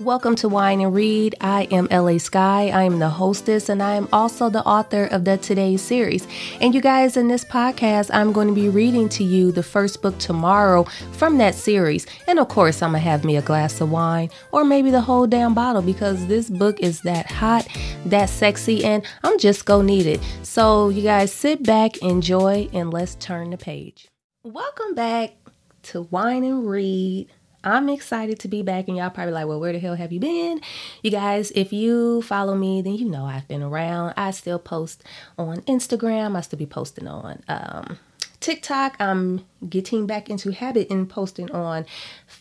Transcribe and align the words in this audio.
Welcome 0.00 0.36
to 0.36 0.48
Wine 0.48 0.80
and 0.80 0.94
Read. 0.94 1.34
I 1.40 1.64
am 1.72 1.88
LA 1.90 2.18
Sky. 2.18 2.68
I 2.68 2.84
am 2.84 3.00
the 3.00 3.08
hostess 3.08 3.68
and 3.68 3.82
I 3.82 3.96
am 3.96 4.08
also 4.12 4.48
the 4.48 4.64
author 4.64 5.06
of 5.06 5.24
the 5.24 5.38
Today's 5.38 5.82
series. 5.82 6.24
And 6.60 6.72
you 6.72 6.80
guys, 6.80 7.16
in 7.16 7.26
this 7.26 7.44
podcast, 7.44 8.08
I'm 8.14 8.30
going 8.30 8.46
to 8.46 8.54
be 8.54 8.68
reading 8.68 9.08
to 9.08 9.24
you 9.24 9.50
the 9.50 9.64
first 9.64 10.00
book 10.00 10.16
tomorrow 10.18 10.84
from 11.10 11.38
that 11.38 11.56
series. 11.56 12.06
And 12.28 12.38
of 12.38 12.46
course, 12.46 12.80
I'm 12.80 12.92
going 12.92 13.02
to 13.02 13.08
have 13.08 13.24
me 13.24 13.38
a 13.38 13.42
glass 13.42 13.80
of 13.80 13.90
wine 13.90 14.30
or 14.52 14.64
maybe 14.64 14.92
the 14.92 15.00
whole 15.00 15.26
damn 15.26 15.52
bottle 15.52 15.82
because 15.82 16.28
this 16.28 16.48
book 16.48 16.78
is 16.78 17.00
that 17.00 17.26
hot, 17.26 17.66
that 18.06 18.30
sexy, 18.30 18.84
and 18.84 19.04
I'm 19.24 19.36
just 19.36 19.64
going 19.64 19.88
to 19.88 19.92
need 19.92 20.06
it. 20.06 20.20
So, 20.44 20.90
you 20.90 21.02
guys 21.02 21.32
sit 21.32 21.64
back, 21.64 21.96
enjoy, 22.02 22.68
and 22.72 22.92
let's 22.92 23.16
turn 23.16 23.50
the 23.50 23.58
page. 23.58 24.06
Welcome 24.44 24.94
back 24.94 25.34
to 25.82 26.02
Wine 26.02 26.44
and 26.44 26.68
Read. 26.68 27.32
I'm 27.64 27.88
excited 27.88 28.38
to 28.40 28.48
be 28.48 28.62
back, 28.62 28.88
and 28.88 28.96
y'all 28.96 29.10
probably 29.10 29.32
like, 29.32 29.46
well, 29.46 29.60
where 29.60 29.72
the 29.72 29.78
hell 29.78 29.96
have 29.96 30.12
you 30.12 30.20
been? 30.20 30.60
You 31.02 31.10
guys, 31.10 31.50
if 31.52 31.72
you 31.72 32.22
follow 32.22 32.54
me, 32.54 32.82
then 32.82 32.94
you 32.94 33.08
know 33.08 33.24
I've 33.24 33.48
been 33.48 33.62
around. 33.62 34.14
I 34.16 34.30
still 34.30 34.58
post 34.58 35.02
on 35.36 35.62
Instagram, 35.62 36.36
I 36.36 36.40
still 36.40 36.58
be 36.58 36.66
posting 36.66 37.08
on 37.08 37.42
um, 37.48 37.98
TikTok. 38.40 38.96
I'm 39.00 39.44
getting 39.68 40.06
back 40.06 40.30
into 40.30 40.52
habit 40.52 40.88
in 40.88 41.06
posting 41.06 41.50
on 41.50 41.84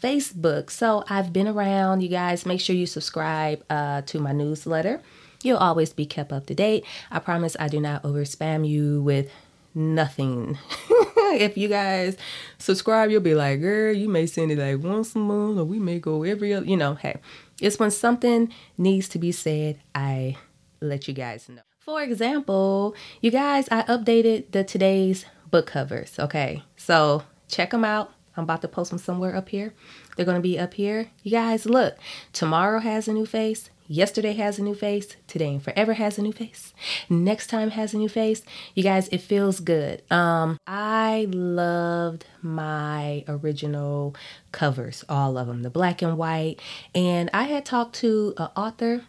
Facebook. 0.01 0.69
So 0.69 1.03
I've 1.09 1.33
been 1.33 1.47
around. 1.47 2.01
You 2.01 2.09
guys, 2.09 2.45
make 2.45 2.61
sure 2.61 2.75
you 2.75 2.85
subscribe 2.85 3.63
uh, 3.69 4.01
to 4.03 4.19
my 4.19 4.31
newsletter. 4.31 5.01
You'll 5.43 5.57
always 5.57 5.93
be 5.93 6.05
kept 6.05 6.31
up 6.31 6.45
to 6.47 6.55
date. 6.55 6.85
I 7.11 7.19
promise 7.19 7.55
I 7.59 7.67
do 7.67 7.79
not 7.79 8.05
over 8.05 8.21
spam 8.21 8.67
you 8.67 9.01
with 9.01 9.31
nothing. 9.73 10.57
if 11.33 11.57
you 11.57 11.67
guys 11.67 12.17
subscribe, 12.57 13.09
you'll 13.09 13.21
be 13.21 13.35
like, 13.35 13.61
girl, 13.61 13.93
you 13.93 14.09
may 14.09 14.25
send 14.25 14.51
it 14.51 14.57
like 14.57 14.83
once 14.83 15.15
a 15.15 15.19
month 15.19 15.59
or 15.59 15.63
we 15.63 15.79
may 15.79 15.99
go 15.99 16.23
every 16.23 16.53
other, 16.53 16.65
you 16.65 16.77
know, 16.77 16.95
hey, 16.95 17.17
it's 17.61 17.79
when 17.79 17.91
something 17.91 18.53
needs 18.77 19.09
to 19.09 19.19
be 19.19 19.31
said, 19.31 19.79
I 19.95 20.37
let 20.81 21.07
you 21.07 21.13
guys 21.13 21.49
know. 21.49 21.61
For 21.79 22.01
example, 22.01 22.95
you 23.21 23.31
guys, 23.31 23.67
I 23.71 23.83
updated 23.83 24.51
the 24.51 24.63
today's 24.63 25.25
book 25.49 25.67
covers. 25.67 26.19
Okay. 26.19 26.63
So 26.75 27.23
check 27.47 27.71
them 27.71 27.85
out. 27.85 28.11
I'm 28.35 28.43
about 28.43 28.61
to 28.61 28.67
post 28.67 28.91
them 28.91 28.99
somewhere 28.99 29.35
up 29.35 29.49
here. 29.49 29.73
They're 30.15 30.25
going 30.25 30.35
to 30.35 30.41
be 30.41 30.59
up 30.59 30.75
here. 30.75 31.09
You 31.23 31.31
guys, 31.31 31.65
look, 31.65 31.97
tomorrow 32.33 32.79
has 32.79 33.07
a 33.07 33.13
new 33.13 33.25
face. 33.25 33.69
Yesterday 33.89 34.33
has 34.33 34.59
a 34.59 34.63
new 34.63 34.75
face. 34.75 35.15
Today 35.27 35.49
and 35.53 35.63
forever 35.63 35.93
has 35.93 36.17
a 36.17 36.21
new 36.21 36.33
face. 36.33 36.73
Next 37.09 37.47
time 37.47 37.69
has 37.69 37.93
a 37.93 37.97
new 37.97 38.09
face. 38.09 38.43
You 38.75 38.83
guys, 38.83 39.07
it 39.09 39.21
feels 39.21 39.61
good. 39.61 40.03
Um, 40.11 40.59
I 40.67 41.27
loved 41.31 42.25
my 42.41 43.23
original 43.29 44.13
covers, 44.51 45.05
all 45.07 45.37
of 45.37 45.47
them, 45.47 45.61
the 45.61 45.69
black 45.69 46.01
and 46.01 46.17
white. 46.17 46.61
And 46.93 47.29
I 47.33 47.43
had 47.43 47.65
talked 47.65 47.95
to 47.97 48.33
an 48.37 48.49
author. 48.57 49.05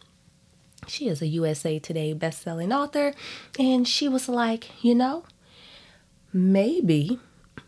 She 0.87 1.09
is 1.09 1.21
a 1.21 1.27
USA 1.27 1.81
Today 1.81 2.13
best-selling 2.13 2.73
author, 2.73 3.13
and 3.59 3.87
she 3.87 4.09
was 4.09 4.29
like, 4.29 4.83
you 4.83 4.95
know, 4.95 5.25
maybe 6.33 7.19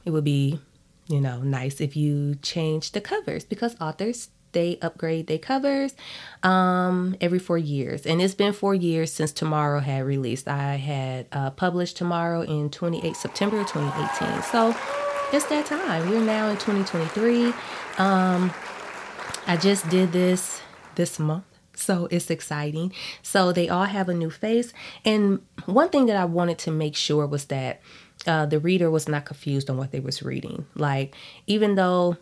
it 0.05 0.11
would 0.11 0.25
be, 0.25 0.61
you 1.09 1.21
know, 1.21 1.43
nice 1.43 1.81
if 1.81 1.97
you 1.97 2.37
change 2.37 2.93
the 2.93 3.01
covers 3.01 3.45
because 3.45 3.77
authors 3.81 4.29
they 4.53 4.79
upgrade 4.83 5.27
their 5.27 5.39
covers 5.39 5.95
um, 6.43 7.17
every 7.21 7.39
four 7.39 7.59
years. 7.59 8.07
And 8.07 8.21
it's 8.21 8.35
been 8.35 8.53
four 8.53 8.75
years 8.75 9.13
since 9.13 9.33
Tomorrow 9.33 9.81
had 9.81 10.05
released. 10.05 10.49
I 10.49 10.77
had 10.77 11.27
uh, 11.33 11.51
published 11.51 11.97
Tomorrow 11.97 12.43
in 12.43 12.71
28 12.71 13.17
September 13.17 13.65
2018. 13.65 14.43
So 14.43 14.77
it's 15.33 15.47
that 15.47 15.67
time. 15.67 16.09
We're 16.09 16.21
now 16.21 16.49
in 16.49 16.57
2023. 16.57 17.53
Um, 17.99 18.53
I 19.47 19.57
just 19.57 19.89
did 19.89 20.13
this 20.13 20.61
this 20.97 21.19
month. 21.19 21.45
So 21.75 22.09
it's 22.11 22.31
exciting. 22.31 22.93
So 23.23 23.53
they 23.53 23.69
all 23.69 23.85
have 23.85 24.09
a 24.09 24.15
new 24.15 24.31
face. 24.31 24.73
And 25.05 25.41
one 25.65 25.89
thing 25.89 26.07
that 26.07 26.17
I 26.17 26.27
wanted 26.27 26.59
to 26.59 26.71
make 26.71 26.95
sure 26.95 27.27
was 27.27 27.47
that 27.47 27.81
uh, 28.27 28.47
the 28.47 28.59
reader 28.59 28.91
was 28.91 29.09
not 29.09 29.25
confused 29.25 29.71
on 29.71 29.79
what 29.79 29.91
they 29.91 30.01
was 30.01 30.23
reading. 30.23 30.67
Like, 30.75 31.15
even 31.47 31.77
though 31.77 32.19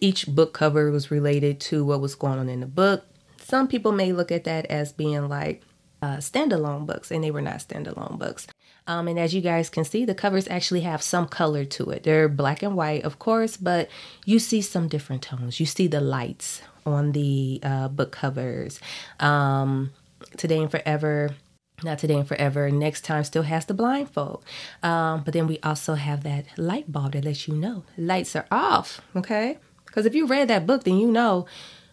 each 0.00 0.26
book 0.26 0.52
cover 0.52 0.90
was 0.90 1.10
related 1.10 1.60
to 1.60 1.84
what 1.84 2.00
was 2.00 2.14
going 2.14 2.38
on 2.38 2.48
in 2.48 2.60
the 2.60 2.66
book. 2.66 3.04
Some 3.38 3.68
people 3.68 3.92
may 3.92 4.12
look 4.12 4.32
at 4.32 4.44
that 4.44 4.66
as 4.66 4.92
being 4.92 5.28
like 5.28 5.62
uh, 6.02 6.16
standalone 6.16 6.86
books, 6.86 7.10
and 7.10 7.22
they 7.22 7.30
were 7.30 7.40
not 7.40 7.58
standalone 7.58 8.18
books. 8.18 8.46
Um, 8.88 9.08
and 9.08 9.18
as 9.18 9.34
you 9.34 9.40
guys 9.40 9.68
can 9.68 9.84
see, 9.84 10.04
the 10.04 10.14
covers 10.14 10.46
actually 10.48 10.82
have 10.82 11.02
some 11.02 11.26
color 11.26 11.64
to 11.64 11.90
it. 11.90 12.04
They're 12.04 12.28
black 12.28 12.62
and 12.62 12.76
white, 12.76 13.04
of 13.04 13.18
course, 13.18 13.56
but 13.56 13.88
you 14.24 14.38
see 14.38 14.62
some 14.62 14.88
different 14.88 15.22
tones. 15.22 15.58
You 15.58 15.66
see 15.66 15.86
the 15.88 16.00
lights 16.00 16.62
on 16.84 17.12
the 17.12 17.60
uh, 17.62 17.88
book 17.88 18.12
covers. 18.12 18.80
Um, 19.18 19.90
Today 20.36 20.58
and 20.58 20.70
Forever 20.70 21.34
not 21.82 21.98
today 21.98 22.16
and 22.16 22.26
forever. 22.26 22.70
Next 22.70 23.04
time 23.04 23.24
still 23.24 23.42
has 23.42 23.66
the 23.66 23.74
blindfold. 23.74 24.44
Um, 24.82 25.22
but 25.24 25.34
then 25.34 25.46
we 25.46 25.58
also 25.62 25.94
have 25.94 26.22
that 26.22 26.46
light 26.56 26.90
bulb 26.90 27.12
that 27.12 27.24
lets 27.24 27.46
you 27.48 27.54
know 27.54 27.84
lights 27.98 28.34
are 28.34 28.46
off. 28.50 29.00
Okay. 29.14 29.58
Because 29.96 30.04
if 30.04 30.14
you 30.14 30.26
read 30.26 30.48
that 30.48 30.66
book, 30.66 30.84
then 30.84 30.98
you 30.98 31.10
know 31.10 31.46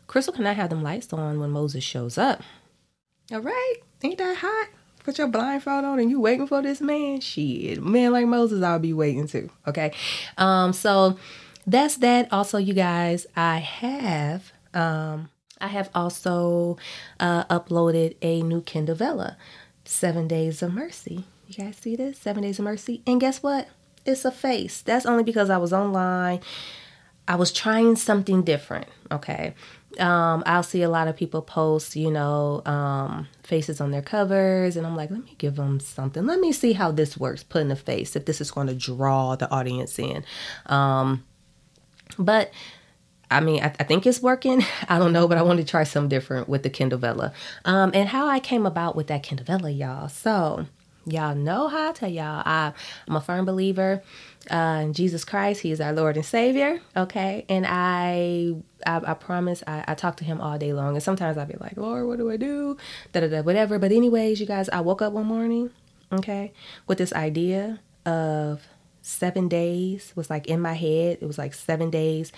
Crystal 0.07 0.33
cannot 0.33 0.57
have 0.57 0.69
them 0.69 0.83
lights 0.83 1.13
on 1.13 1.39
when 1.39 1.51
Moses 1.51 1.85
shows 1.85 2.17
up. 2.17 2.43
All 3.31 3.39
right, 3.39 3.75
ain't 4.03 4.17
that 4.17 4.35
hot? 4.39 4.67
Put 5.05 5.17
your 5.17 5.29
blindfold 5.29 5.85
on 5.85 5.99
and 5.99 6.09
you 6.09 6.19
waiting 6.19 6.45
for 6.45 6.61
this 6.61 6.81
man? 6.81 7.21
Shit, 7.21 7.81
man 7.81 8.11
like 8.11 8.27
Moses, 8.27 8.61
I'll 8.61 8.77
be 8.77 8.91
waiting 8.91 9.29
too. 9.29 9.49
Okay, 9.65 9.93
um, 10.37 10.73
so 10.73 11.17
that's 11.65 11.95
that. 11.97 12.27
Also, 12.33 12.57
you 12.57 12.73
guys, 12.73 13.25
I 13.37 13.59
have 13.59 14.51
um, 14.73 15.29
I 15.61 15.67
have 15.67 15.89
also 15.95 16.75
uh, 17.21 17.45
uploaded 17.45 18.17
a 18.21 18.41
new 18.41 18.59
Kindle 18.63 18.95
Vella, 18.95 19.37
Seven 19.85 20.27
Days 20.27 20.61
of 20.61 20.73
Mercy. 20.73 21.23
You 21.47 21.63
guys 21.63 21.77
see 21.77 21.95
this? 21.95 22.19
Seven 22.19 22.43
Days 22.43 22.59
of 22.59 22.65
Mercy, 22.65 23.01
and 23.07 23.21
guess 23.21 23.41
what? 23.41 23.69
It's 24.05 24.25
a 24.25 24.31
face. 24.31 24.81
That's 24.81 25.05
only 25.05 25.23
because 25.23 25.49
I 25.49 25.55
was 25.55 25.71
online 25.71 26.41
I 27.27 27.35
was 27.35 27.51
trying 27.51 27.95
something 27.95 28.43
different. 28.43 28.87
Okay. 29.11 29.53
Um, 29.99 30.41
I'll 30.45 30.63
see 30.63 30.81
a 30.81 30.89
lot 30.89 31.07
of 31.07 31.15
people 31.15 31.41
post, 31.41 31.95
you 31.95 32.09
know, 32.09 32.63
um, 32.65 33.27
faces 33.43 33.79
on 33.79 33.91
their 33.91 34.01
covers, 34.01 34.75
and 34.75 34.87
I'm 34.87 34.95
like, 34.95 35.11
let 35.11 35.23
me 35.23 35.35
give 35.37 35.55
them 35.55 35.79
something. 35.79 36.25
Let 36.25 36.39
me 36.39 36.51
see 36.51 36.73
how 36.73 36.91
this 36.91 37.15
works, 37.15 37.43
putting 37.43 37.71
a 37.71 37.75
face, 37.75 38.15
if 38.15 38.25
this 38.25 38.41
is 38.41 38.49
going 38.49 38.67
to 38.67 38.73
draw 38.73 39.35
the 39.35 39.49
audience 39.51 39.99
in. 39.99 40.25
Um, 40.65 41.23
but 42.17 42.51
I 43.29 43.39
mean, 43.39 43.63
I, 43.63 43.67
I, 43.79 43.83
think 43.83 44.05
it's 44.05 44.21
working. 44.21 44.63
I 44.89 44.99
don't 44.99 45.13
know, 45.13 45.27
but 45.27 45.37
I 45.37 45.43
want 45.43 45.59
to 45.59 45.65
try 45.65 45.83
something 45.83 46.09
different 46.09 46.49
with 46.49 46.63
the 46.63 46.69
Kindle 46.69 46.99
Vella. 46.99 47.33
Um, 47.65 47.91
and 47.93 48.09
how 48.09 48.27
I 48.27 48.39
came 48.39 48.65
about 48.65 48.95
with 48.95 49.07
that 49.07 49.23
Kindle 49.23 49.45
Vella, 49.45 49.69
y'all. 49.69 50.09
So, 50.09 50.65
y'all 51.05 51.35
know 51.35 51.67
how 51.67 51.89
I 51.89 51.91
tell 51.93 52.09
y'all, 52.09 52.43
I, 52.45 52.73
I'm 53.07 53.15
a 53.15 53.21
firm 53.21 53.45
believer 53.45 54.01
uh, 54.49 54.87
Jesus 54.87 55.23
Christ. 55.23 55.61
He 55.61 55.71
is 55.71 55.81
our 55.81 55.93
Lord 55.93 56.15
and 56.15 56.25
Savior. 56.25 56.81
Okay, 56.95 57.45
and 57.49 57.65
I, 57.67 58.55
I, 58.85 59.11
I 59.11 59.13
promise, 59.13 59.63
I, 59.67 59.83
I 59.87 59.95
talk 59.95 60.17
to 60.17 60.23
Him 60.23 60.41
all 60.41 60.57
day 60.57 60.73
long, 60.73 60.95
and 60.95 61.03
sometimes 61.03 61.37
I'll 61.37 61.45
be 61.45 61.55
like, 61.59 61.77
Lord, 61.77 62.07
what 62.07 62.17
do 62.17 62.29
I 62.29 62.37
do? 62.37 62.77
Da 63.11 63.21
da 63.21 63.27
da, 63.27 63.41
whatever. 63.41 63.79
But 63.79 63.91
anyways, 63.91 64.39
you 64.39 64.45
guys, 64.45 64.69
I 64.69 64.81
woke 64.81 65.01
up 65.01 65.13
one 65.13 65.25
morning, 65.25 65.69
okay, 66.11 66.53
with 66.87 66.97
this 66.97 67.13
idea 67.13 67.79
of 68.05 68.67
seven 69.01 69.47
days 69.47 70.13
was 70.15 70.29
like 70.29 70.47
in 70.47 70.59
my 70.59 70.73
head. 70.73 71.19
It 71.21 71.25
was 71.25 71.37
like 71.37 71.53
seven 71.53 71.89
days, 71.89 72.31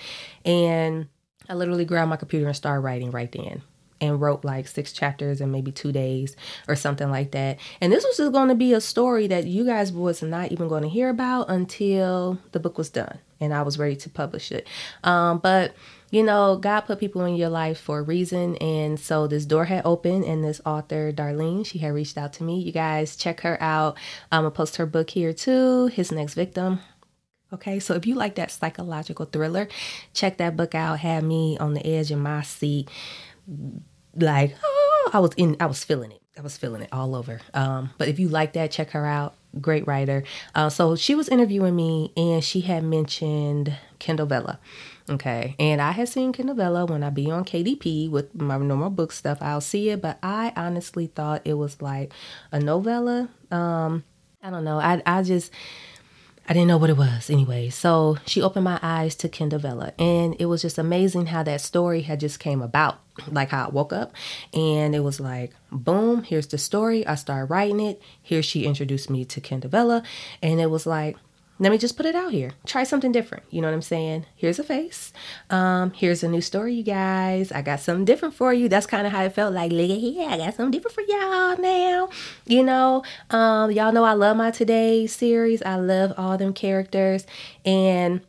and 0.44 1.08
I 1.50 1.54
literally 1.54 1.86
grabbed 1.86 2.10
my 2.10 2.18
computer 2.18 2.48
and 2.48 2.56
started 2.56 2.82
writing 2.82 3.12
right 3.12 3.32
then 3.32 3.62
and 4.02 4.20
wrote 4.20 4.44
like 4.44 4.68
six 4.68 4.92
chapters 4.92 5.42
in 5.42 5.52
maybe 5.52 5.72
two 5.72 5.92
days 5.92 6.36
or 6.68 6.76
something 6.76 7.10
like 7.10 7.32
that. 7.32 7.58
And 7.82 7.92
this 7.92 8.04
was 8.04 8.18
just 8.18 8.32
going 8.32 8.50
to 8.50 8.56
be 8.56 8.74
a 8.74 8.82
story 8.82 9.28
that 9.28 9.46
you 9.46 9.66
guys 9.66 9.92
was 9.92 10.22
not 10.22 10.52
even 10.52 10.68
going 10.68 10.84
to 10.84 10.90
hear 10.90 11.10
about 11.10 11.50
until 11.50 12.40
the 12.52 12.60
book 12.60 12.78
was 12.78 12.90
done 12.90 13.20
and 13.40 13.54
I 13.54 13.62
was 13.62 13.78
ready 13.78 13.96
to 13.98 14.10
publish 14.10 14.52
it. 14.52 14.68
Um, 15.04 15.40
but 15.40 15.74
you 16.12 16.24
know, 16.24 16.56
God 16.56 16.82
put 16.82 17.00
people 17.00 17.26
in 17.26 17.36
your 17.36 17.50
life 17.50 17.80
for 17.80 18.00
a 18.00 18.04
reason. 18.04 18.56
And 18.58 18.98
so 19.00 19.28
this 19.28 19.46
door 19.46 19.66
had 19.66 19.86
opened, 19.86 20.24
and 20.24 20.44
this 20.44 20.62
author, 20.66 21.12
Darlene, 21.12 21.66
she 21.66 21.80
had 21.80 21.94
reached 21.94 22.18
out 22.18 22.32
to 22.34 22.44
me. 22.44 22.62
You 22.62 22.72
guys 22.72 23.16
check 23.16 23.42
her 23.42 23.62
out. 23.62 23.98
I'm 24.32 24.44
going 24.44 24.52
to 24.54 24.56
post 24.56 24.78
her 24.78 24.86
book 24.86 25.10
here 25.10 25.34
too, 25.34 25.88
His 25.88 26.12
Next 26.12 26.36
Victim. 26.36 26.80
Okay, 27.52 27.80
so 27.80 27.96
if 27.96 28.06
you 28.06 28.16
like 28.16 28.36
that 28.36 28.52
psychological 28.52 29.26
thriller, 29.26 29.68
check 30.14 30.38
that 30.38 30.56
book 30.56 30.74
out. 30.74 31.00
Had 31.00 31.24
me 31.24 31.58
on 31.58 31.74
the 31.74 31.86
edge 31.86 32.12
of 32.12 32.20
my 32.20 32.42
seat 32.44 32.90
like 34.16 34.56
oh, 34.64 35.10
I 35.14 35.20
was 35.20 35.32
in 35.38 35.58
I 35.60 35.66
was 35.66 35.84
feeling 35.84 36.12
it. 36.12 36.22
I 36.38 36.42
was 36.42 36.58
feeling 36.58 36.82
it 36.82 36.90
all 36.92 37.16
over. 37.16 37.40
Um, 37.54 37.92
but 37.98 38.10
if 38.10 38.20
you 38.20 38.28
like 38.28 38.54
that, 38.54 38.72
check 38.72 38.92
her 38.92 39.06
out. 39.06 39.36
Great 39.62 39.88
writer. 39.88 40.24
Uh, 40.54 40.70
so 40.70 40.98
she 40.98 41.16
was 41.16 41.30
interviewing 41.30 41.76
me 41.76 42.12
and 42.18 42.44
she 42.44 42.62
had 42.62 42.84
mentioned 42.84 43.74
Kindle 44.00 44.26
Vella. 44.26 44.60
Okay. 45.10 45.56
And 45.60 45.82
I 45.82 45.92
had 45.92 46.10
seen 46.10 46.34
Kindle 46.34 46.56
Vella 46.56 46.86
when 46.86 47.04
I 47.04 47.10
be 47.10 47.32
on 47.32 47.46
KDP 47.46 48.10
with 48.10 48.36
my 48.36 48.58
normal 48.58 48.90
book 48.90 49.14
stuff. 49.14 49.38
I'll 49.40 49.62
see 49.62 49.90
it, 49.92 50.02
but 50.02 50.18
I 50.22 50.52
honestly 50.58 51.08
thought 51.08 51.42
it 51.46 51.54
was 51.54 51.82
like 51.82 52.12
a 52.52 52.60
novella. 52.60 53.30
Um, 53.50 54.04
I 54.44 54.50
don't 54.50 54.66
know. 54.66 54.80
I 54.80 55.02
I 55.06 55.24
just 55.24 55.52
I 56.50 56.54
didn't 56.54 56.68
know 56.68 56.78
what 56.78 56.90
it 56.90 56.98
was 56.98 57.30
anyway. 57.30 57.70
So 57.70 58.18
she 58.26 58.42
opened 58.42 58.66
my 58.66 58.80
eyes 58.82 59.16
to 59.18 59.30
Kindle 59.30 59.60
Vella, 59.60 59.94
and 59.98 60.36
it 60.38 60.46
was 60.48 60.62
just 60.62 60.78
amazing 60.78 61.28
how 61.28 61.44
that 61.44 61.62
story 61.62 62.02
had 62.02 62.20
just 62.20 62.40
came 62.40 62.62
about. 62.62 63.00
Like 63.28 63.50
how 63.50 63.68
I 63.68 63.70
woke 63.70 63.94
up, 63.94 64.14
and 64.54 64.94
it 64.94 65.00
was 65.00 65.20
like, 65.20 65.54
boom, 65.72 66.24
here's 66.24 66.48
the 66.48 66.58
story. 66.58 67.08
I 67.08 67.16
started 67.16 67.46
writing 67.46 67.80
it. 67.80 68.02
Here 68.22 68.44
she 68.44 68.66
introduced 68.66 69.10
me 69.10 69.24
to 69.26 69.40
Kindle 69.40 69.70
Vella, 69.70 70.04
and 70.42 70.60
it 70.60 70.70
was 70.70 70.86
like, 70.86 71.16
let 71.58 71.72
me 71.72 71.78
just 71.78 71.96
put 71.96 72.06
it 72.06 72.16
out 72.16 72.34
here. 72.34 72.52
Try 72.66 72.84
something 72.84 73.14
different. 73.14 73.46
You 73.50 73.62
know 73.62 73.70
what 73.70 73.74
I'm 73.74 73.82
saying? 73.82 74.26
Here's 74.36 74.60
a 74.60 74.64
face. 74.64 75.14
Um, 75.50 75.92
here's 75.92 76.22
a 76.22 76.28
new 76.28 76.42
story, 76.42 76.74
you 76.74 76.84
guys. 76.84 77.52
I 77.54 77.62
got 77.62 77.80
something 77.80 78.04
different 78.04 78.34
for 78.34 78.54
you. 78.54 78.68
That's 78.68 78.86
kind 78.86 79.08
of 79.08 79.14
how 79.14 79.24
it 79.24 79.34
felt 79.34 79.54
like, 79.54 79.72
look 79.72 79.90
at 79.90 79.98
here, 79.98 80.30
I 80.30 80.38
got 80.38 80.54
something 80.54 80.72
different 80.72 80.96
for 80.96 81.02
y'all 81.02 81.58
now. 81.58 82.10
You 82.46 82.64
know, 82.64 83.04
um, 83.30 83.72
y'all 83.72 83.94
know 83.94 84.04
I 84.04 84.14
love 84.14 84.36
my 84.36 84.52
today 84.52 85.08
series. 85.08 85.62
I 85.62 85.78
love 85.78 86.12
all 86.18 86.38
them 86.38 86.52
characters. 86.52 87.26
And 87.64 88.20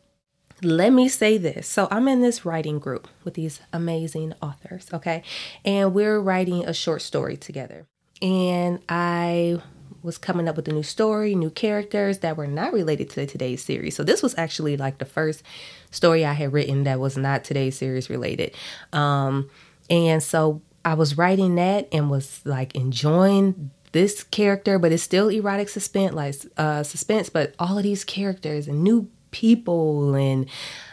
let 0.62 0.92
me 0.92 1.08
say 1.08 1.38
this. 1.38 1.68
So 1.68 1.88
I'm 1.90 2.08
in 2.08 2.22
this 2.22 2.44
writing 2.44 2.78
group 2.78 3.08
with 3.24 3.34
these 3.34 3.60
amazing 3.72 4.34
authors, 4.42 4.88
okay? 4.92 5.22
And 5.64 5.94
we're 5.94 6.20
writing 6.20 6.64
a 6.64 6.72
short 6.72 7.02
story 7.02 7.36
together. 7.36 7.86
And 8.22 8.80
I 8.88 9.60
was 10.02 10.16
coming 10.16 10.48
up 10.48 10.56
with 10.56 10.68
a 10.68 10.72
new 10.72 10.82
story, 10.82 11.34
new 11.34 11.50
characters 11.50 12.20
that 12.20 12.36
were 12.36 12.46
not 12.46 12.72
related 12.72 13.10
to 13.10 13.26
today's 13.26 13.62
series. 13.62 13.96
So 13.96 14.04
this 14.04 14.22
was 14.22 14.34
actually 14.38 14.76
like 14.76 14.98
the 14.98 15.04
first 15.04 15.42
story 15.90 16.24
I 16.24 16.32
had 16.32 16.52
written 16.52 16.84
that 16.84 17.00
was 17.00 17.16
not 17.16 17.44
today's 17.44 17.76
series 17.76 18.08
related. 18.08 18.54
Um, 18.92 19.50
and 19.90 20.22
so 20.22 20.62
I 20.84 20.94
was 20.94 21.18
writing 21.18 21.56
that 21.56 21.88
and 21.92 22.08
was 22.08 22.40
like 22.44 22.74
enjoying 22.74 23.70
this 23.92 24.22
character, 24.22 24.78
but 24.78 24.92
it's 24.92 25.02
still 25.02 25.28
erotic 25.28 25.68
suspense, 25.68 26.14
like 26.14 26.34
uh, 26.56 26.82
suspense. 26.82 27.28
But 27.28 27.54
all 27.58 27.76
of 27.76 27.82
these 27.82 28.04
characters 28.04 28.68
and 28.68 28.82
new 28.84 29.10
people 29.30 30.14
and 30.14 30.48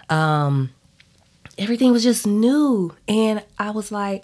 um, 0.10 0.72
everything 1.58 1.92
was 1.92 2.04
just 2.04 2.28
new, 2.28 2.94
and 3.08 3.44
I 3.58 3.72
was 3.72 3.92
like, 3.92 4.24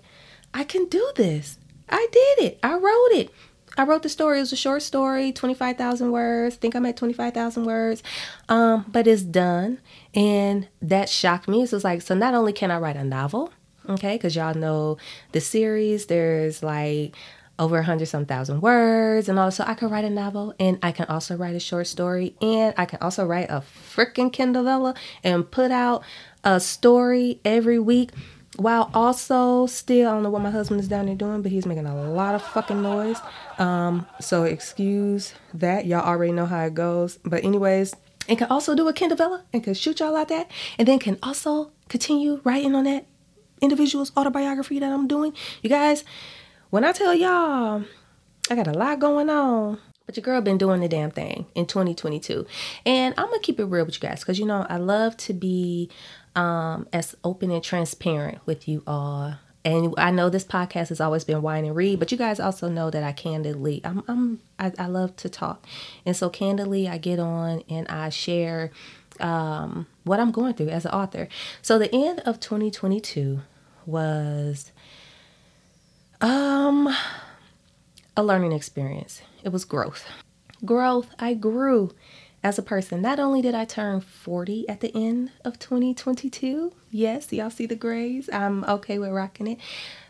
I 0.54 0.64
can 0.64 0.86
do 0.86 1.12
this. 1.16 1.58
I 1.90 2.08
did 2.12 2.46
it. 2.46 2.60
I 2.64 2.76
wrote 2.76 3.12
it. 3.12 3.34
I 3.78 3.84
wrote 3.84 4.04
the 4.04 4.10
story. 4.10 4.38
It 4.38 4.42
was 4.42 4.52
a 4.52 4.58
short 4.58 4.82
story, 4.82 5.32
25,000 5.32 6.12
words. 6.12 6.56
I 6.56 6.58
think 6.58 6.76
I'm 6.76 6.86
at 6.86 6.98
25,000 6.98 7.64
words. 7.66 8.04
Um, 8.50 8.86
but 8.90 9.08
it's 9.08 9.22
done. 9.22 9.80
And 10.14 10.68
that 10.82 11.08
shocked 11.08 11.48
me. 11.48 11.66
So 11.66 11.78
it's 11.78 11.86
like, 11.86 12.02
so 12.02 12.14
not 12.14 12.34
only 12.34 12.52
can 12.52 12.72
I 12.72 12.78
write 12.78 12.98
a 12.98 13.04
novel, 13.04 13.54
okay, 13.88 14.16
because 14.16 14.36
y'all 14.36 14.54
know 14.54 14.98
the 15.32 15.40
series, 15.40 16.08
there's 16.08 16.62
like 16.62 17.16
over 17.60 17.78
a 17.78 17.84
hundred 17.84 18.08
some 18.08 18.26
thousand 18.26 18.62
words 18.62 19.30
and 19.30 19.38
also 19.38 19.64
I 19.66 19.74
can 19.74 19.90
write 19.90 20.06
a 20.06 20.10
novel 20.10 20.56
and 20.60 20.80
I 20.82 20.92
can 20.92 21.06
also 21.08 21.36
write 21.36 21.56
a 21.56 21.60
short 21.60 21.88
story 21.88 22.36
and 22.42 22.74
I 22.78 22.86
can 22.86 23.00
also 23.02 23.26
write 23.26 23.50
a 23.50 23.62
freaking 23.94 24.32
Kindle 24.32 24.64
Vella 24.64 24.96
and 25.24 25.50
put 25.50 25.70
out 25.70 26.04
a 26.44 26.60
story 26.60 27.42
every 27.44 27.78
week 27.78 28.12
while 28.56 28.90
also 28.94 29.66
still 29.68 30.10
I 30.10 30.14
don't 30.14 30.24
know 30.24 30.30
what 30.30 30.42
my 30.42 30.52
husband 30.52 30.82
is 30.82 30.88
down 30.88 31.06
there 31.06 31.16
doing, 31.16 31.42
but 31.42 31.52
he's 31.52 31.66
making 31.66 31.86
a 31.86 32.12
lot 32.12 32.36
of 32.36 32.42
fucking 32.42 32.82
noise. 32.82 33.18
Um, 33.58 34.06
so 34.20 34.44
excuse 34.44 35.34
that. 35.54 35.86
Y'all 35.86 36.06
already 36.06 36.34
know 36.34 36.46
how 36.46 36.66
it 36.66 36.74
goes. 36.74 37.20
But 37.24 37.44
anyways, 37.44 37.96
and 38.28 38.38
can 38.38 38.48
also 38.50 38.76
do 38.76 38.88
a 38.88 38.94
Kindle 38.94 39.18
Vella 39.18 39.44
and 39.54 39.64
can 39.64 39.74
shoot 39.74 40.00
y'all 40.00 40.16
out 40.16 40.28
that, 40.30 40.50
and 40.78 40.88
then 40.88 41.00
can 41.00 41.18
also 41.24 41.72
continue 41.88 42.42
writing 42.44 42.76
on 42.76 42.84
that 42.84 43.06
individual's 43.62 44.12
autobiography 44.16 44.80
that 44.80 44.92
I'm 44.92 45.08
doing. 45.08 45.34
You 45.62 45.70
guys, 45.70 46.04
when 46.70 46.84
I 46.84 46.92
tell 46.92 47.14
y'all, 47.14 47.84
I 48.50 48.56
got 48.56 48.68
a 48.68 48.74
lot 48.74 49.00
going 49.00 49.30
on. 49.30 49.80
But 50.06 50.18
your 50.18 50.24
girl 50.24 50.42
been 50.42 50.58
doing 50.58 50.82
the 50.82 50.88
damn 50.88 51.12
thing 51.12 51.46
in 51.54 51.68
2022. 51.68 52.48
And 52.84 53.14
I'm 53.16 53.28
gonna 53.28 53.40
keep 53.42 53.60
it 53.60 53.66
real 53.66 53.86
with 53.86 54.02
you 54.02 54.10
guys 54.10 54.22
because 54.22 54.40
you 54.40 54.46
know 54.46 54.66
I 54.68 54.78
love 54.78 55.16
to 55.18 55.34
be 55.34 55.92
um, 56.36 56.88
as 56.92 57.16
open 57.24 57.52
and 57.52 57.64
transparent 57.64 58.40
with 58.48 58.68
you 58.68 58.82
all. 58.88 59.36
And 59.64 59.94
I 60.00 60.10
know 60.10 60.30
this 60.30 60.46
podcast 60.46 60.90
has 60.90 61.00
always 61.00 61.26
been 61.26 61.44
wine 61.44 61.64
and 61.64 61.76
read, 61.76 62.00
but 62.00 62.12
you 62.12 62.18
guys 62.18 62.40
also 62.40 62.70
know 62.70 62.90
that 62.90 63.04
I 63.04 63.12
candidly, 63.12 63.82
I'm, 63.84 64.04
I'm 64.08 64.40
I, 64.58 64.72
I 64.80 64.88
love 64.88 65.16
to 65.18 65.30
talk, 65.30 65.68
and 66.08 66.16
so 66.16 66.28
candidly, 66.30 66.88
I 66.88 66.98
get 66.98 67.20
on 67.20 67.62
and 67.70 67.88
I 67.88 68.10
share 68.10 68.72
um, 69.20 69.86
what 70.06 70.20
I'm 70.20 70.32
going 70.32 70.56
through 70.56 70.70
as 70.70 70.86
an 70.86 70.92
author. 70.92 71.28
So 71.62 71.78
the 71.78 71.94
end 71.94 72.22
of 72.22 72.40
2022 72.40 73.42
was 73.86 74.72
um 76.22 76.94
a 78.16 78.24
learning 78.24 78.52
experience. 78.52 79.22
It 79.44 79.50
was 79.50 79.66
growth. 79.66 80.06
Growth. 80.66 81.08
I 81.18 81.34
grew 81.34 81.92
as 82.44 82.58
a 82.58 82.64
person. 82.64 83.02
Not 83.02 83.20
only 83.20 83.42
did 83.42 83.56
I 83.56 83.66
turn 83.66 84.02
40 84.02 84.68
at 84.68 84.82
the 84.82 84.96
end 84.96 85.32
of 85.46 85.60
2022, 85.60 86.74
yes, 86.92 87.32
y'all 87.32 87.50
see 87.50 87.66
the 87.66 87.76
grays. 87.76 88.30
I'm 88.32 88.64
okay 88.66 89.00
with 89.00 89.12
rocking 89.12 89.48
it. 89.48 89.60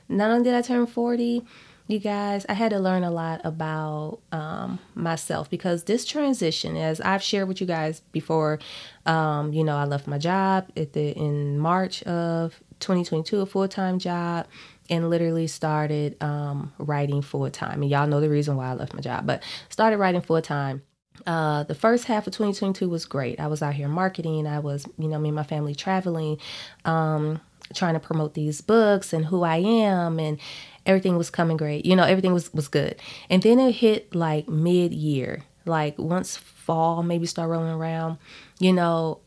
Not 0.07 0.31
only 0.31 0.43
did 0.43 0.55
I 0.55 0.61
turn 0.61 0.87
40, 0.87 1.45
you 1.87 1.99
guys, 1.99 2.45
I 2.47 2.53
had 2.53 2.69
to 2.69 2.79
learn 2.79 3.03
a 3.03 3.11
lot 3.11 3.41
about 3.43 4.19
um, 4.31 4.79
myself 4.93 5.49
because 5.49 5.83
this 5.83 6.05
transition, 6.05 6.77
as 6.77 7.01
I've 7.01 7.23
shared 7.23 7.47
with 7.47 7.61
you 7.61 7.67
guys 7.67 8.01
before, 8.11 8.59
um, 9.07 9.53
you 9.53 9.63
know, 9.63 9.75
I 9.75 9.85
left 9.85 10.07
my 10.07 10.19
job 10.19 10.67
at 10.77 10.93
the 10.93 11.11
in 11.11 11.57
March 11.57 12.03
of 12.03 12.59
2022, 12.79 13.41
a 13.41 13.45
full 13.47 13.67
time 13.67 13.97
job, 13.97 14.45
and 14.89 15.09
literally 15.09 15.47
started 15.47 16.21
um, 16.21 16.73
writing 16.77 17.21
full 17.21 17.49
time. 17.49 17.81
And 17.81 17.89
y'all 17.91 18.07
know 18.07 18.21
the 18.21 18.29
reason 18.29 18.55
why 18.55 18.69
I 18.69 18.73
left 18.73 18.93
my 18.93 19.01
job, 19.01 19.25
but 19.25 19.43
started 19.69 19.97
writing 19.97 20.21
full 20.21 20.41
time 20.41 20.81
uh, 21.25 21.63
the 21.63 21.75
first 21.75 22.05
half 22.05 22.27
of 22.27 22.33
2022 22.33 22.89
was 22.89 23.05
great. 23.05 23.39
I 23.39 23.47
was 23.47 23.61
out 23.61 23.73
here 23.73 23.87
marketing. 23.87 24.47
I 24.47 24.59
was, 24.59 24.85
you 24.97 25.07
know, 25.07 25.19
me 25.19 25.29
and 25.29 25.35
my 25.35 25.43
family 25.43 25.75
traveling, 25.75 26.37
um, 26.85 27.39
trying 27.73 27.93
to 27.93 27.99
promote 27.99 28.33
these 28.33 28.61
books 28.61 29.13
and 29.13 29.25
who 29.25 29.43
I 29.43 29.57
am, 29.57 30.19
and 30.19 30.39
everything 30.85 31.17
was 31.17 31.29
coming 31.29 31.57
great. 31.57 31.85
You 31.85 31.95
know, 31.95 32.03
everything 32.03 32.33
was 32.33 32.53
was 32.53 32.67
good. 32.67 32.95
And 33.29 33.41
then 33.41 33.59
it 33.59 33.73
hit 33.73 34.15
like 34.15 34.47
mid 34.47 34.93
year, 34.93 35.43
like 35.65 35.97
once 35.97 36.37
fall 36.37 37.03
maybe 37.03 37.25
start 37.25 37.49
rolling 37.49 37.73
around. 37.73 38.17
You 38.59 38.73
know, 38.73 39.19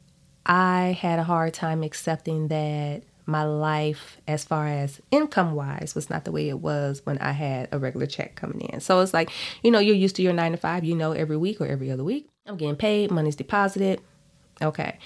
I 0.47 0.97
had 1.01 1.19
a 1.19 1.25
hard 1.25 1.55
time 1.55 1.83
accepting 1.83 2.49
that 2.49 3.03
my 3.27 3.45
life 3.45 4.19
as 4.27 4.45
far 4.45 4.67
as 4.67 5.01
income 5.11 5.55
wise 5.55 5.95
was 5.95 6.11
not 6.11 6.25
the 6.25 6.33
way 6.33 6.49
it 6.49 6.59
was 6.59 7.03
when 7.05 7.19
I 7.19 7.33
had 7.33 7.69
a 7.73 7.79
regular 7.79 8.07
check 8.07 8.35
coming 8.35 8.61
in. 8.61 8.81
So 8.81 9.01
it's 9.01 9.15
like, 9.15 9.31
you 9.63 9.71
know, 9.71 9.79
you're 9.79 9.97
used 9.97 10.17
to 10.17 10.23
your 10.23 10.33
nine 10.33 10.53
to 10.53 10.59
five, 10.59 10.85
you 10.85 10.97
know, 10.97 11.13
every 11.13 11.37
week 11.37 11.61
or 11.61 11.67
every 11.67 11.91
other 11.91 12.05
week, 12.05 12.29
I'm 12.47 12.57
getting 12.57 12.77
paid, 12.77 13.11
money's 13.11 13.37
deposited. 13.37 14.01
Okay. 14.61 14.99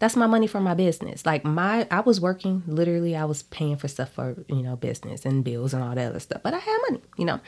That's 0.00 0.16
my 0.16 0.26
money 0.26 0.46
for 0.46 0.60
my 0.60 0.74
business. 0.74 1.24
Like 1.24 1.44
my 1.44 1.86
I 1.90 2.00
was 2.00 2.20
working, 2.20 2.62
literally 2.66 3.16
I 3.16 3.24
was 3.24 3.42
paying 3.44 3.76
for 3.76 3.88
stuff 3.88 4.12
for, 4.12 4.44
you 4.48 4.62
know, 4.62 4.76
business 4.76 5.24
and 5.24 5.44
bills 5.44 5.72
and 5.72 5.82
all 5.82 5.94
that 5.94 6.10
other 6.10 6.20
stuff. 6.20 6.42
But 6.42 6.54
I 6.54 6.58
had 6.58 6.78
money, 6.88 7.02
you 7.16 7.24
know. 7.24 7.40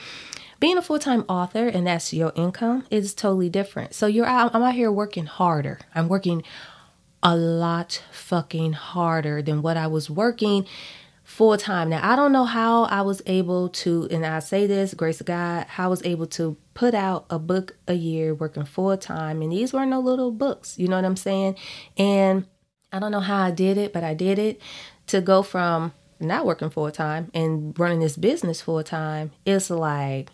Being 0.58 0.78
a 0.78 0.82
full-time 0.82 1.24
author 1.28 1.68
and 1.68 1.86
that's 1.86 2.14
your 2.14 2.32
income 2.34 2.86
is 2.90 3.14
totally 3.14 3.50
different. 3.50 3.94
So 3.94 4.06
you're 4.06 4.26
out 4.26 4.54
I'm 4.54 4.62
out 4.62 4.74
here 4.74 4.90
working 4.90 5.26
harder. 5.26 5.80
I'm 5.94 6.08
working 6.08 6.42
a 7.26 7.34
lot 7.34 8.00
fucking 8.12 8.72
harder 8.72 9.42
than 9.42 9.60
what 9.60 9.76
I 9.76 9.88
was 9.88 10.08
working 10.08 10.64
full 11.24 11.56
time. 11.56 11.88
Now, 11.88 12.08
I 12.08 12.14
don't 12.14 12.30
know 12.30 12.44
how 12.44 12.84
I 12.84 13.02
was 13.02 13.20
able 13.26 13.68
to, 13.68 14.06
and 14.12 14.24
I 14.24 14.38
say 14.38 14.68
this, 14.68 14.94
grace 14.94 15.20
of 15.20 15.26
God, 15.26 15.66
how 15.66 15.86
I 15.86 15.88
was 15.88 16.04
able 16.04 16.28
to 16.28 16.56
put 16.74 16.94
out 16.94 17.26
a 17.28 17.40
book 17.40 17.76
a 17.88 17.94
year 17.94 18.32
working 18.32 18.64
full 18.64 18.96
time. 18.96 19.42
And 19.42 19.50
these 19.50 19.72
were 19.72 19.84
no 19.84 19.98
little 19.98 20.30
books, 20.30 20.78
you 20.78 20.86
know 20.86 20.94
what 20.94 21.04
I'm 21.04 21.16
saying? 21.16 21.56
And 21.96 22.46
I 22.92 23.00
don't 23.00 23.10
know 23.10 23.18
how 23.18 23.42
I 23.42 23.50
did 23.50 23.76
it, 23.76 23.92
but 23.92 24.04
I 24.04 24.14
did 24.14 24.38
it 24.38 24.60
to 25.08 25.20
go 25.20 25.42
from 25.42 25.94
not 26.20 26.46
working 26.46 26.70
full 26.70 26.92
time 26.92 27.32
and 27.34 27.76
running 27.76 27.98
this 27.98 28.16
business 28.16 28.60
full 28.60 28.84
time. 28.84 29.32
It's 29.44 29.68
like, 29.68 30.30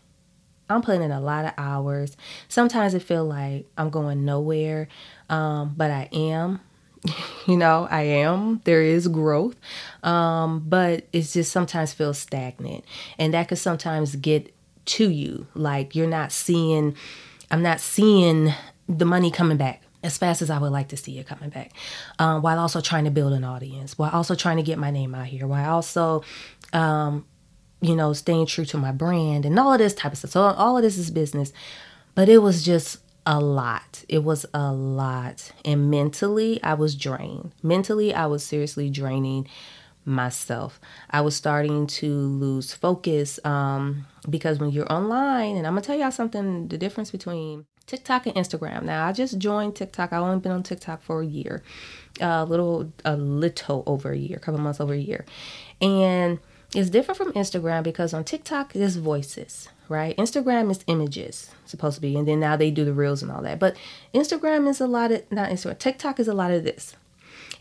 I'm 0.68 0.82
putting 0.82 1.02
in 1.02 1.10
a 1.10 1.22
lot 1.22 1.46
of 1.46 1.54
hours. 1.56 2.18
Sometimes 2.48 2.92
it 2.92 3.02
feel 3.02 3.24
like 3.24 3.66
I'm 3.78 3.88
going 3.88 4.26
nowhere, 4.26 4.88
um, 5.30 5.72
but 5.74 5.90
I 5.90 6.10
am. 6.12 6.60
you 7.46 7.56
know 7.56 7.88
i 7.90 8.02
am. 8.02 8.60
There 8.64 8.82
is 8.82 9.08
growth. 9.08 9.56
Um, 10.02 10.64
but 10.66 11.06
it 11.12 11.22
just 11.22 11.52
sometimes 11.52 11.92
feels 11.92 12.18
stagnant. 12.18 12.84
And 13.18 13.34
that 13.34 13.48
could 13.48 13.58
sometimes 13.58 14.16
get 14.16 14.54
to 14.84 15.10
you. 15.10 15.46
Like 15.54 15.94
you're 15.94 16.08
not 16.08 16.32
seeing 16.32 16.96
i'm 17.50 17.62
not 17.62 17.80
seeing 17.80 18.52
the 18.88 19.04
money 19.04 19.30
coming 19.30 19.56
back 19.56 19.82
as 20.02 20.18
fast 20.18 20.42
as 20.42 20.50
I 20.50 20.58
would 20.58 20.72
like 20.72 20.88
to 20.88 20.96
see 20.96 21.18
it 21.18 21.26
coming 21.26 21.50
back, 21.50 21.72
um, 22.18 22.42
while 22.42 22.58
also 22.58 22.80
trying 22.80 23.04
to 23.04 23.10
build 23.10 23.32
an 23.32 23.44
audience, 23.44 23.96
while 23.96 24.10
also 24.10 24.34
trying 24.34 24.56
to 24.56 24.62
get 24.62 24.78
my 24.78 24.90
name 24.90 25.14
out 25.14 25.26
here, 25.26 25.46
while 25.46 25.74
also, 25.74 26.24
um, 26.72 27.24
you 27.80 27.94
know, 27.94 28.12
staying 28.12 28.46
true 28.46 28.64
to 28.66 28.78
my 28.78 28.92
brand 28.92 29.46
and 29.46 29.58
all 29.58 29.72
of 29.72 29.78
this 29.78 29.94
type 29.94 30.12
of 30.12 30.18
stuff. 30.18 30.32
So 30.32 30.40
all 30.40 30.76
of 30.76 30.82
this 30.82 30.98
is 30.98 31.10
business, 31.10 31.52
but 32.14 32.28
it 32.28 32.38
was 32.38 32.64
just 32.64 32.98
a 33.26 33.40
lot. 33.40 34.04
It 34.08 34.24
was 34.24 34.46
a 34.52 34.72
lot. 34.72 35.52
And 35.64 35.90
mentally, 35.90 36.62
I 36.62 36.74
was 36.74 36.94
drained. 36.94 37.52
Mentally, 37.62 38.12
I 38.14 38.26
was 38.26 38.42
seriously 38.42 38.90
draining 38.90 39.48
myself. 40.04 40.80
I 41.10 41.20
was 41.20 41.36
starting 41.36 41.86
to 41.86 42.12
lose 42.12 42.72
focus 42.72 43.38
um, 43.44 44.06
because 44.28 44.58
when 44.58 44.70
you're 44.70 44.92
online, 44.92 45.56
and 45.56 45.66
I'm 45.66 45.74
gonna 45.74 45.82
tell 45.82 45.96
y'all 45.96 46.10
something 46.10 46.68
the 46.68 46.78
difference 46.78 47.10
between 47.10 47.66
TikTok 47.86 48.26
and 48.26 48.34
Instagram. 48.34 48.82
Now, 48.82 49.06
I 49.06 49.12
just 49.12 49.38
joined 49.38 49.76
TikTok. 49.76 50.12
I've 50.12 50.22
only 50.22 50.40
been 50.40 50.52
on 50.52 50.62
TikTok 50.62 51.02
for 51.02 51.20
a 51.20 51.26
year, 51.26 51.62
a 52.20 52.44
little, 52.44 52.92
a 53.04 53.16
little 53.16 53.82
over 53.86 54.10
a 54.10 54.18
year, 54.18 54.36
a 54.36 54.40
couple 54.40 54.60
months 54.60 54.80
over 54.80 54.92
a 54.92 54.98
year, 54.98 55.24
and 55.80 56.38
it's 56.74 56.90
different 56.90 57.18
from 57.18 57.32
Instagram 57.32 57.82
because 57.82 58.14
on 58.14 58.24
TikTok 58.24 58.72
there's 58.72 58.96
voices, 58.96 59.68
right? 59.92 60.16
Instagram 60.16 60.70
is 60.70 60.82
images, 60.86 61.50
supposed 61.66 61.96
to 61.96 62.00
be, 62.00 62.16
and 62.16 62.26
then 62.26 62.40
now 62.40 62.56
they 62.56 62.70
do 62.70 62.84
the 62.84 62.92
reels 62.92 63.22
and 63.22 63.30
all 63.30 63.42
that. 63.42 63.58
But 63.58 63.76
Instagram 64.14 64.68
is 64.68 64.80
a 64.80 64.86
lot 64.86 65.12
of 65.12 65.30
not 65.30 65.50
Instagram. 65.50 65.78
TikTok 65.78 66.18
is 66.18 66.26
a 66.26 66.34
lot 66.34 66.50
of 66.50 66.64
this. 66.64 66.96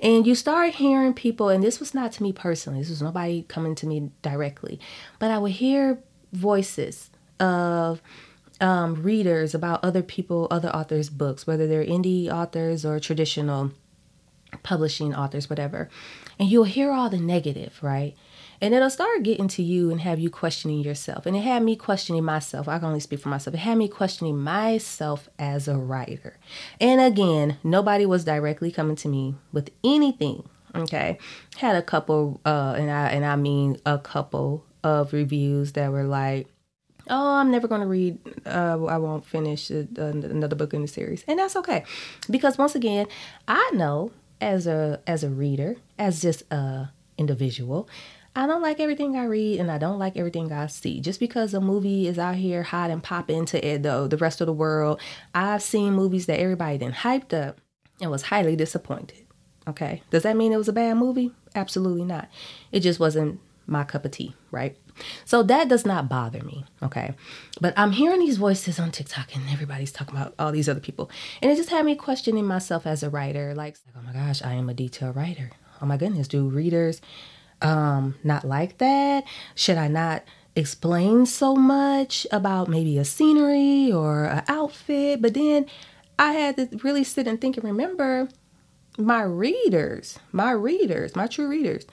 And 0.01 0.25
you 0.25 0.33
start 0.33 0.75
hearing 0.75 1.13
people, 1.13 1.49
and 1.49 1.63
this 1.63 1.79
was 1.79 1.93
not 1.93 2.11
to 2.13 2.23
me 2.23 2.33
personally, 2.33 2.79
this 2.79 2.89
was 2.89 3.01
nobody 3.01 3.43
coming 3.43 3.75
to 3.75 3.85
me 3.85 4.09
directly, 4.23 4.79
but 5.19 5.29
I 5.29 5.37
would 5.37 5.51
hear 5.51 5.99
voices 6.33 7.11
of 7.39 8.01
um, 8.61 8.95
readers 9.03 9.53
about 9.53 9.83
other 9.83 10.01
people, 10.01 10.47
other 10.49 10.69
authors' 10.69 11.09
books, 11.09 11.45
whether 11.45 11.67
they're 11.67 11.85
indie 11.85 12.31
authors 12.31 12.85
or 12.85 12.99
traditional 12.99 13.71
publishing 14.63 15.15
authors, 15.15 15.49
whatever. 15.49 15.89
And 16.39 16.49
you'll 16.49 16.65
hear 16.65 16.91
all 16.91 17.09
the 17.09 17.19
negative, 17.19 17.79
right? 17.81 18.15
And 18.59 18.75
it'll 18.75 18.91
start 18.91 19.23
getting 19.23 19.47
to 19.49 19.63
you 19.63 19.89
and 19.89 20.01
have 20.01 20.19
you 20.19 20.29
questioning 20.29 20.81
yourself. 20.81 21.25
And 21.25 21.35
it 21.35 21.41
had 21.41 21.63
me 21.63 21.75
questioning 21.75 22.23
myself. 22.23 22.67
I 22.67 22.77
can 22.77 22.89
only 22.89 22.99
speak 22.99 23.19
for 23.19 23.29
myself. 23.29 23.55
It 23.55 23.59
had 23.59 23.77
me 23.77 23.87
questioning 23.87 24.37
myself 24.37 25.29
as 25.39 25.67
a 25.67 25.77
writer. 25.77 26.37
And 26.79 27.01
again, 27.01 27.57
nobody 27.63 28.05
was 28.05 28.23
directly 28.23 28.71
coming 28.71 28.95
to 28.97 29.07
me 29.07 29.35
with 29.51 29.71
anything. 29.83 30.47
Okay. 30.75 31.17
Had 31.57 31.75
a 31.75 31.81
couple, 31.81 32.39
uh, 32.45 32.75
and 32.77 32.89
I 32.91 33.09
and 33.09 33.25
I 33.25 33.35
mean 33.35 33.77
a 33.85 33.97
couple 33.97 34.63
of 34.83 35.11
reviews 35.11 35.73
that 35.73 35.91
were 35.91 36.03
like, 36.03 36.47
oh, 37.09 37.33
I'm 37.35 37.51
never 37.51 37.67
going 37.67 37.81
to 37.81 37.87
read, 37.87 38.19
uh, 38.45 38.85
I 38.85 38.97
won't 38.97 39.25
finish 39.25 39.71
uh, 39.71 39.85
another 39.97 40.55
book 40.55 40.73
in 40.73 40.81
the 40.81 40.87
series. 40.87 41.23
And 41.27 41.39
that's 41.39 41.55
okay. 41.57 41.83
Because 42.29 42.57
once 42.57 42.75
again, 42.75 43.07
I 43.47 43.71
know 43.73 44.11
as 44.41 44.67
a 44.67 44.99
as 45.07 45.23
a 45.23 45.29
reader, 45.29 45.77
as 45.97 46.21
just 46.21 46.43
a 46.51 46.91
individual, 47.17 47.87
I 48.35 48.47
don't 48.47 48.61
like 48.61 48.79
everything 48.79 49.15
I 49.15 49.25
read 49.25 49.59
and 49.59 49.69
I 49.69 49.77
don't 49.77 49.99
like 49.99 50.17
everything 50.17 50.51
I 50.51 50.67
see. 50.67 50.99
Just 50.99 51.19
because 51.19 51.53
a 51.53 51.61
movie 51.61 52.07
is 52.07 52.17
out 52.17 52.35
here 52.35 52.63
hot 52.63 52.89
and 52.89 53.03
popping 53.03 53.45
to 53.45 53.65
it, 53.65 53.83
though, 53.83 54.07
the 54.07 54.17
rest 54.17 54.41
of 54.41 54.47
the 54.47 54.53
world, 54.53 54.99
I've 55.35 55.61
seen 55.61 55.93
movies 55.93 56.25
that 56.25 56.39
everybody 56.39 56.77
then 56.77 56.93
hyped 56.93 57.33
up 57.33 57.59
and 58.01 58.09
was 58.09 58.23
highly 58.23 58.55
disappointed. 58.55 59.25
Okay. 59.67 60.01
Does 60.09 60.23
that 60.23 60.37
mean 60.37 60.53
it 60.53 60.57
was 60.57 60.69
a 60.69 60.73
bad 60.73 60.97
movie? 60.97 61.31
Absolutely 61.53 62.05
not. 62.05 62.29
It 62.71 62.79
just 62.79 62.99
wasn't 62.99 63.39
my 63.71 63.83
cup 63.83 64.05
of 64.05 64.11
tea, 64.11 64.35
right? 64.51 64.77
So 65.25 65.41
that 65.43 65.69
does 65.69 65.85
not 65.85 66.09
bother 66.09 66.43
me, 66.43 66.65
okay? 66.83 67.15
But 67.59 67.73
I'm 67.77 67.93
hearing 67.93 68.19
these 68.19 68.37
voices 68.37 68.79
on 68.79 68.91
TikTok 68.91 69.35
and 69.35 69.49
everybody's 69.49 69.91
talking 69.91 70.15
about 70.15 70.35
all 70.37 70.51
these 70.51 70.69
other 70.69 70.79
people. 70.79 71.09
And 71.41 71.49
it 71.49 71.55
just 71.55 71.69
had 71.69 71.85
me 71.85 71.95
questioning 71.95 72.45
myself 72.45 72.85
as 72.85 73.01
a 73.01 73.09
writer 73.09 73.55
like, 73.55 73.77
oh 73.97 74.01
my 74.01 74.13
gosh, 74.13 74.43
I 74.43 74.53
am 74.53 74.69
a 74.69 74.73
detail 74.73 75.13
writer. 75.13 75.51
Oh 75.81 75.85
my 75.85 75.97
goodness, 75.97 76.27
do 76.27 76.47
readers 76.47 77.01
um 77.61 78.15
not 78.23 78.43
like 78.43 78.77
that? 78.79 79.23
Should 79.55 79.77
I 79.77 79.87
not 79.87 80.23
explain 80.55 81.25
so 81.25 81.55
much 81.55 82.27
about 82.31 82.67
maybe 82.67 82.97
a 82.97 83.05
scenery 83.05 83.91
or 83.91 84.25
an 84.25 84.43
outfit? 84.47 85.21
But 85.21 85.33
then 85.33 85.65
I 86.19 86.33
had 86.33 86.57
to 86.57 86.69
really 86.83 87.03
sit 87.03 87.27
and 87.27 87.39
think 87.39 87.57
and 87.57 87.63
remember 87.63 88.29
my 88.97 89.21
readers, 89.21 90.19
my 90.31 90.51
readers, 90.51 91.15
my 91.15 91.27
true 91.27 91.47
readers 91.47 91.85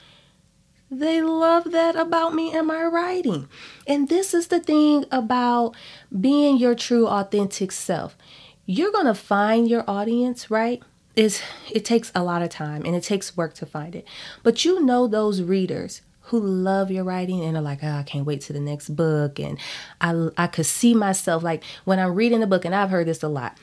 they 0.90 1.20
love 1.20 1.72
that 1.72 1.96
about 1.96 2.34
me 2.34 2.52
and 2.54 2.66
my 2.66 2.84
writing. 2.84 3.48
And 3.86 4.08
this 4.08 4.32
is 4.32 4.48
the 4.48 4.60
thing 4.60 5.04
about 5.10 5.74
being 6.18 6.56
your 6.56 6.74
true 6.74 7.06
authentic 7.06 7.72
self. 7.72 8.16
You're 8.64 8.92
going 8.92 9.06
to 9.06 9.14
find 9.14 9.68
your 9.68 9.84
audience, 9.88 10.50
right? 10.50 10.82
Is 11.16 11.42
it 11.70 11.84
takes 11.84 12.12
a 12.14 12.22
lot 12.22 12.42
of 12.42 12.48
time 12.48 12.84
and 12.84 12.94
it 12.94 13.02
takes 13.02 13.36
work 13.36 13.54
to 13.54 13.66
find 13.66 13.94
it. 13.94 14.06
But 14.42 14.64
you 14.64 14.84
know 14.84 15.06
those 15.06 15.42
readers 15.42 16.02
who 16.28 16.38
love 16.38 16.90
your 16.90 17.04
writing 17.04 17.42
and 17.42 17.56
are 17.56 17.62
like, 17.62 17.82
oh, 17.82 17.90
I 17.90 18.02
can't 18.02 18.26
wait 18.26 18.42
to 18.42 18.52
the 18.52 18.60
next 18.60 18.90
book. 18.90 19.40
And 19.40 19.58
I, 20.00 20.28
I 20.36 20.46
could 20.46 20.66
see 20.66 20.94
myself 20.94 21.42
like 21.42 21.64
when 21.84 21.98
I'm 21.98 22.14
reading 22.14 22.40
the 22.40 22.46
book, 22.46 22.64
and 22.64 22.74
I've 22.74 22.90
heard 22.90 23.06
this 23.06 23.22
a 23.22 23.28
lot. 23.28 23.58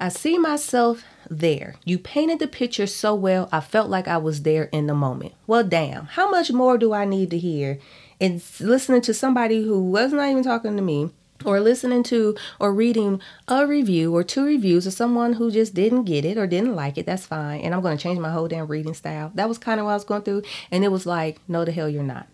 I 0.00 0.08
see 0.08 0.38
myself 0.38 1.04
there. 1.30 1.76
You 1.84 1.98
painted 1.98 2.38
the 2.38 2.48
picture 2.48 2.86
so 2.86 3.14
well, 3.14 3.48
I 3.52 3.60
felt 3.60 3.88
like 3.88 4.08
I 4.08 4.16
was 4.16 4.42
there 4.42 4.64
in 4.64 4.86
the 4.86 4.94
moment. 4.94 5.34
Well, 5.46 5.64
damn, 5.64 6.06
how 6.06 6.30
much 6.30 6.52
more 6.52 6.78
do 6.78 6.92
I 6.92 7.04
need 7.04 7.30
to 7.30 7.38
hear? 7.38 7.78
And 8.20 8.42
listening 8.60 9.02
to 9.02 9.14
somebody 9.14 9.62
who 9.62 9.82
was 9.82 10.12
not 10.12 10.28
even 10.28 10.44
talking 10.44 10.76
to 10.76 10.82
me, 10.82 11.10
or 11.44 11.60
listening 11.60 12.02
to 12.04 12.36
or 12.58 12.72
reading 12.72 13.20
a 13.48 13.66
review 13.66 14.14
or 14.14 14.22
two 14.22 14.44
reviews 14.44 14.86
of 14.86 14.92
someone 14.92 15.34
who 15.34 15.50
just 15.50 15.74
didn't 15.74 16.04
get 16.04 16.24
it 16.24 16.38
or 16.38 16.46
didn't 16.46 16.74
like 16.74 16.96
it, 16.96 17.06
that's 17.06 17.26
fine. 17.26 17.60
And 17.60 17.74
I'm 17.74 17.82
going 17.82 17.96
to 17.96 18.02
change 18.02 18.18
my 18.18 18.30
whole 18.30 18.48
damn 18.48 18.66
reading 18.66 18.94
style. 18.94 19.30
That 19.34 19.48
was 19.48 19.58
kind 19.58 19.80
of 19.80 19.86
what 19.86 19.92
I 19.92 19.96
was 19.96 20.04
going 20.04 20.22
through. 20.22 20.42
And 20.70 20.84
it 20.84 20.92
was 20.92 21.06
like, 21.06 21.40
no, 21.48 21.64
the 21.64 21.72
hell 21.72 21.88
you're 21.88 22.02
not. 22.02 22.28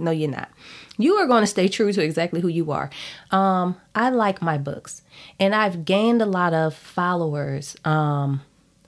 No, 0.00 0.10
you're 0.10 0.30
not. 0.30 0.50
You 0.98 1.14
are 1.14 1.26
going 1.26 1.42
to 1.42 1.46
stay 1.46 1.68
true 1.68 1.92
to 1.92 2.02
exactly 2.02 2.40
who 2.40 2.48
you 2.48 2.72
are. 2.72 2.90
Um, 3.30 3.76
I 3.94 4.10
like 4.10 4.42
my 4.42 4.58
books, 4.58 5.02
and 5.38 5.54
I've 5.54 5.84
gained 5.84 6.20
a 6.22 6.26
lot 6.26 6.52
of 6.52 6.74
followers 6.74 7.76
um, 7.84 8.42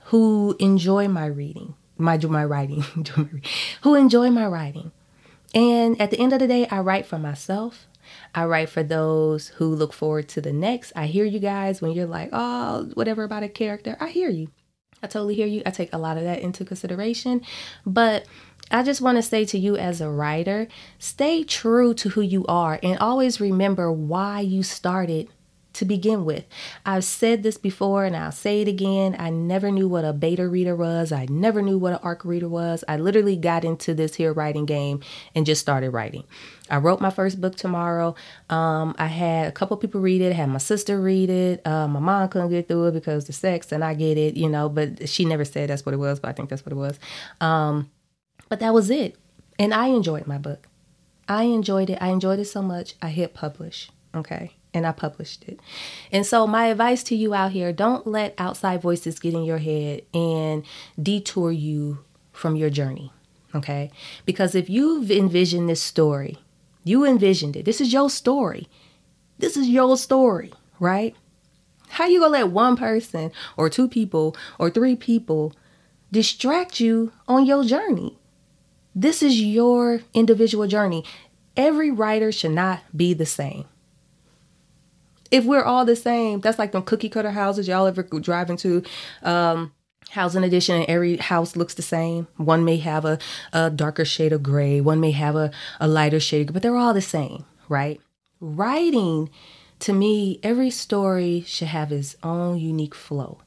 who 0.04 0.56
enjoy 0.58 1.08
my 1.08 1.26
reading, 1.26 1.74
my 1.96 2.18
my 2.18 2.44
writing, 2.44 2.82
who 3.82 3.94
enjoy 3.94 4.30
my 4.30 4.46
writing. 4.46 4.92
And 5.54 6.00
at 6.00 6.10
the 6.10 6.18
end 6.18 6.32
of 6.32 6.38
the 6.38 6.48
day, 6.48 6.66
I 6.68 6.80
write 6.80 7.06
for 7.06 7.18
myself. 7.18 7.86
I 8.34 8.44
write 8.44 8.68
for 8.68 8.82
those 8.82 9.48
who 9.48 9.74
look 9.74 9.92
forward 9.92 10.28
to 10.30 10.40
the 10.40 10.52
next. 10.52 10.92
I 10.96 11.06
hear 11.06 11.24
you 11.24 11.38
guys 11.38 11.80
when 11.80 11.92
you're 11.92 12.06
like, 12.06 12.30
oh, 12.32 12.90
whatever 12.94 13.24
about 13.24 13.42
a 13.42 13.48
character. 13.48 13.96
I 14.00 14.08
hear 14.08 14.30
you. 14.30 14.48
I 15.02 15.08
totally 15.08 15.34
hear 15.34 15.46
you. 15.46 15.62
I 15.66 15.70
take 15.70 15.92
a 15.92 15.98
lot 15.98 16.16
of 16.16 16.24
that 16.24 16.40
into 16.40 16.64
consideration. 16.64 17.42
But 17.84 18.26
I 18.72 18.82
just 18.82 19.00
want 19.00 19.16
to 19.16 19.22
say 19.22 19.44
to 19.44 19.58
you 19.58 19.76
as 19.76 20.00
a 20.00 20.10
writer, 20.10 20.66
stay 20.98 21.44
true 21.44 21.94
to 21.94 22.10
who 22.10 22.22
you 22.22 22.46
are 22.46 22.80
and 22.82 22.98
always 22.98 23.40
remember 23.40 23.92
why 23.92 24.40
you 24.40 24.62
started 24.62 25.28
to 25.74 25.84
begin 25.84 26.24
with. 26.24 26.44
I've 26.84 27.04
said 27.04 27.42
this 27.42 27.56
before 27.56 28.04
and 28.04 28.16
I'll 28.16 28.32
say 28.32 28.62
it 28.62 28.68
again. 28.68 29.16
I 29.18 29.30
never 29.30 29.70
knew 29.70 29.88
what 29.88 30.04
a 30.04 30.12
beta 30.12 30.46
reader 30.46 30.76
was. 30.76 31.12
I 31.12 31.26
never 31.26 31.62
knew 31.62 31.78
what 31.78 31.94
an 31.94 32.00
ARC 32.02 32.24
reader 32.24 32.48
was. 32.48 32.84
I 32.88 32.96
literally 32.96 33.36
got 33.36 33.64
into 33.64 33.94
this 33.94 34.14
here 34.14 34.32
writing 34.32 34.66
game 34.66 35.00
and 35.34 35.46
just 35.46 35.60
started 35.60 35.90
writing. 35.90 36.24
I 36.70 36.76
wrote 36.76 37.00
my 37.00 37.10
first 37.10 37.40
book 37.40 37.56
tomorrow. 37.56 38.14
Um, 38.50 38.94
I 38.98 39.06
had 39.06 39.48
a 39.48 39.52
couple 39.52 39.76
people 39.76 40.00
read 40.00 40.20
it. 40.20 40.30
I 40.30 40.36
had 40.36 40.48
my 40.48 40.58
sister 40.58 41.00
read 41.00 41.30
it. 41.30 41.66
Uh, 41.66 41.88
my 41.88 42.00
mom 42.00 42.28
couldn't 42.28 42.50
get 42.50 42.68
through 42.68 42.88
it 42.88 42.92
because 42.92 43.26
the 43.26 43.32
sex, 43.32 43.72
and 43.72 43.84
I 43.84 43.94
get 43.94 44.18
it, 44.18 44.36
you 44.36 44.48
know, 44.48 44.68
but 44.68 45.08
she 45.08 45.24
never 45.24 45.44
said 45.44 45.70
that's 45.70 45.84
what 45.84 45.94
it 45.94 45.98
was, 45.98 46.20
but 46.20 46.28
I 46.28 46.32
think 46.32 46.50
that's 46.50 46.64
what 46.64 46.72
it 46.72 46.76
was. 46.76 46.98
Um, 47.40 47.90
but 48.52 48.60
that 48.60 48.74
was 48.74 48.90
it. 48.90 49.16
And 49.58 49.72
I 49.72 49.86
enjoyed 49.86 50.26
my 50.26 50.36
book. 50.36 50.68
I 51.26 51.44
enjoyed 51.44 51.88
it. 51.88 51.96
I 52.02 52.08
enjoyed 52.08 52.38
it 52.38 52.44
so 52.44 52.60
much. 52.60 52.96
I 53.00 53.08
hit 53.08 53.32
publish. 53.32 53.90
Okay. 54.14 54.52
And 54.74 54.86
I 54.86 54.92
published 54.92 55.44
it. 55.44 55.58
And 56.12 56.26
so, 56.26 56.46
my 56.46 56.66
advice 56.66 57.02
to 57.04 57.16
you 57.16 57.32
out 57.32 57.52
here 57.52 57.72
don't 57.72 58.06
let 58.06 58.34
outside 58.36 58.82
voices 58.82 59.18
get 59.18 59.32
in 59.32 59.44
your 59.44 59.56
head 59.56 60.02
and 60.12 60.64
detour 61.02 61.50
you 61.50 62.00
from 62.30 62.54
your 62.54 62.68
journey. 62.68 63.10
Okay. 63.54 63.90
Because 64.26 64.54
if 64.54 64.68
you've 64.68 65.10
envisioned 65.10 65.70
this 65.70 65.80
story, 65.80 66.36
you 66.84 67.06
envisioned 67.06 67.56
it. 67.56 67.64
This 67.64 67.80
is 67.80 67.90
your 67.90 68.10
story. 68.10 68.68
This 69.38 69.56
is 69.56 69.66
your 69.66 69.96
story, 69.96 70.52
right? 70.78 71.16
How 71.88 72.04
you 72.06 72.20
gonna 72.20 72.32
let 72.32 72.50
one 72.50 72.76
person 72.76 73.32
or 73.56 73.70
two 73.70 73.88
people 73.88 74.36
or 74.58 74.68
three 74.68 74.94
people 74.94 75.54
distract 76.10 76.80
you 76.80 77.12
on 77.26 77.46
your 77.46 77.64
journey? 77.64 78.18
This 78.94 79.22
is 79.22 79.40
your 79.40 80.00
individual 80.12 80.66
journey. 80.66 81.04
Every 81.56 81.90
writer 81.90 82.32
should 82.32 82.52
not 82.52 82.80
be 82.96 83.14
the 83.14 83.26
same. 83.26 83.64
If 85.30 85.44
we're 85.44 85.64
all 85.64 85.84
the 85.84 85.96
same, 85.96 86.40
that's 86.40 86.58
like 86.58 86.72
them 86.72 86.82
cookie 86.82 87.08
cutter 87.08 87.30
houses 87.30 87.68
y'all 87.68 87.86
ever 87.86 88.02
drive 88.02 88.50
into. 88.50 88.82
Um, 89.22 89.72
housing 90.10 90.44
edition 90.44 90.76
and 90.76 90.86
every 90.90 91.16
house 91.16 91.56
looks 91.56 91.74
the 91.74 91.82
same 91.82 92.26
one 92.36 92.64
may 92.64 92.76
have 92.76 93.04
a, 93.06 93.18
a 93.52 93.70
darker 93.70 94.04
shade 94.04 94.32
of 94.32 94.42
gray 94.42 94.78
one 94.78 95.00
may 95.00 95.10
have 95.12 95.34
a, 95.34 95.50
a 95.80 95.88
lighter 95.88 96.20
shade 96.20 96.52
but 96.52 96.60
they're 96.60 96.76
all 96.76 96.92
the 96.92 97.00
same 97.00 97.46
right 97.68 97.98
writing 98.38 99.30
to 99.78 99.92
me 99.94 100.38
every 100.42 100.70
story 100.70 101.42
should 101.46 101.68
have 101.68 101.90
its 101.90 102.14
own 102.22 102.58
unique 102.58 102.94
flow 102.94 103.38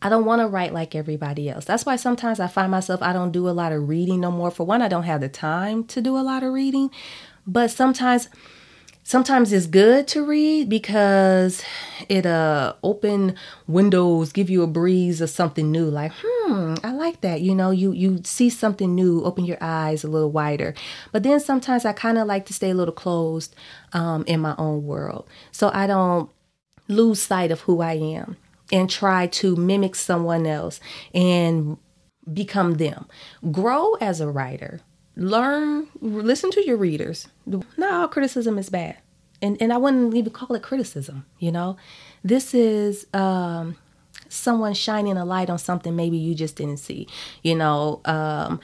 I 0.00 0.08
don't 0.08 0.24
want 0.24 0.40
to 0.40 0.46
write 0.46 0.72
like 0.72 0.94
everybody 0.94 1.48
else. 1.48 1.64
That's 1.64 1.84
why 1.84 1.96
sometimes 1.96 2.38
I 2.40 2.46
find 2.46 2.70
myself 2.70 3.02
I 3.02 3.12
don't 3.12 3.32
do 3.32 3.48
a 3.48 3.50
lot 3.50 3.72
of 3.72 3.88
reading 3.88 4.20
no 4.20 4.30
more. 4.30 4.50
For 4.50 4.64
one, 4.64 4.82
I 4.82 4.88
don't 4.88 5.02
have 5.04 5.20
the 5.20 5.28
time 5.28 5.84
to 5.84 6.00
do 6.00 6.16
a 6.16 6.20
lot 6.20 6.42
of 6.42 6.52
reading, 6.52 6.90
but 7.46 7.70
sometimes 7.70 8.28
sometimes 9.02 9.54
it's 9.54 9.66
good 9.66 10.06
to 10.06 10.22
read 10.24 10.68
because 10.68 11.64
it 12.10 12.26
uh 12.26 12.74
open 12.82 13.34
windows 13.66 14.32
give 14.32 14.50
you 14.50 14.62
a 14.62 14.66
breeze 14.66 15.22
of 15.22 15.30
something 15.30 15.72
new 15.72 15.86
like 15.86 16.12
hmm 16.22 16.74
i 16.84 16.92
like 16.92 17.22
that 17.22 17.40
you 17.40 17.54
know 17.54 17.70
you 17.70 17.90
you 17.92 18.20
see 18.24 18.50
something 18.50 18.94
new 18.94 19.24
open 19.24 19.46
your 19.46 19.56
eyes 19.62 20.04
a 20.04 20.08
little 20.08 20.30
wider 20.30 20.74
but 21.10 21.22
then 21.22 21.40
sometimes 21.40 21.86
i 21.86 21.92
kind 21.94 22.18
of 22.18 22.26
like 22.26 22.44
to 22.44 22.52
stay 22.52 22.68
a 22.68 22.74
little 22.74 22.92
closed 22.92 23.56
um 23.94 24.24
in 24.26 24.40
my 24.40 24.54
own 24.58 24.84
world 24.84 25.26
so 25.52 25.70
i 25.72 25.86
don't 25.86 26.28
lose 26.88 27.20
sight 27.20 27.50
of 27.50 27.60
who 27.60 27.80
I 27.80 27.94
am 27.94 28.36
and 28.70 28.90
try 28.90 29.26
to 29.26 29.56
mimic 29.56 29.94
someone 29.94 30.46
else 30.46 30.80
and 31.14 31.78
become 32.32 32.74
them. 32.74 33.06
Grow 33.50 33.94
as 33.94 34.20
a 34.20 34.28
writer. 34.28 34.80
Learn, 35.16 35.88
listen 36.00 36.50
to 36.52 36.64
your 36.64 36.76
readers. 36.76 37.28
Not 37.46 37.92
all 37.92 38.08
criticism 38.08 38.58
is 38.58 38.70
bad. 38.70 38.98
And, 39.40 39.56
and 39.60 39.72
I 39.72 39.76
wouldn't 39.76 40.14
even 40.14 40.32
call 40.32 40.56
it 40.56 40.62
criticism, 40.62 41.24
you 41.38 41.52
know? 41.52 41.76
This 42.24 42.54
is 42.54 43.06
um, 43.14 43.76
someone 44.28 44.74
shining 44.74 45.16
a 45.16 45.24
light 45.24 45.50
on 45.50 45.58
something 45.58 45.94
maybe 45.96 46.16
you 46.16 46.34
just 46.34 46.56
didn't 46.56 46.78
see. 46.78 47.08
You 47.42 47.54
know, 47.54 48.00
um, 48.04 48.60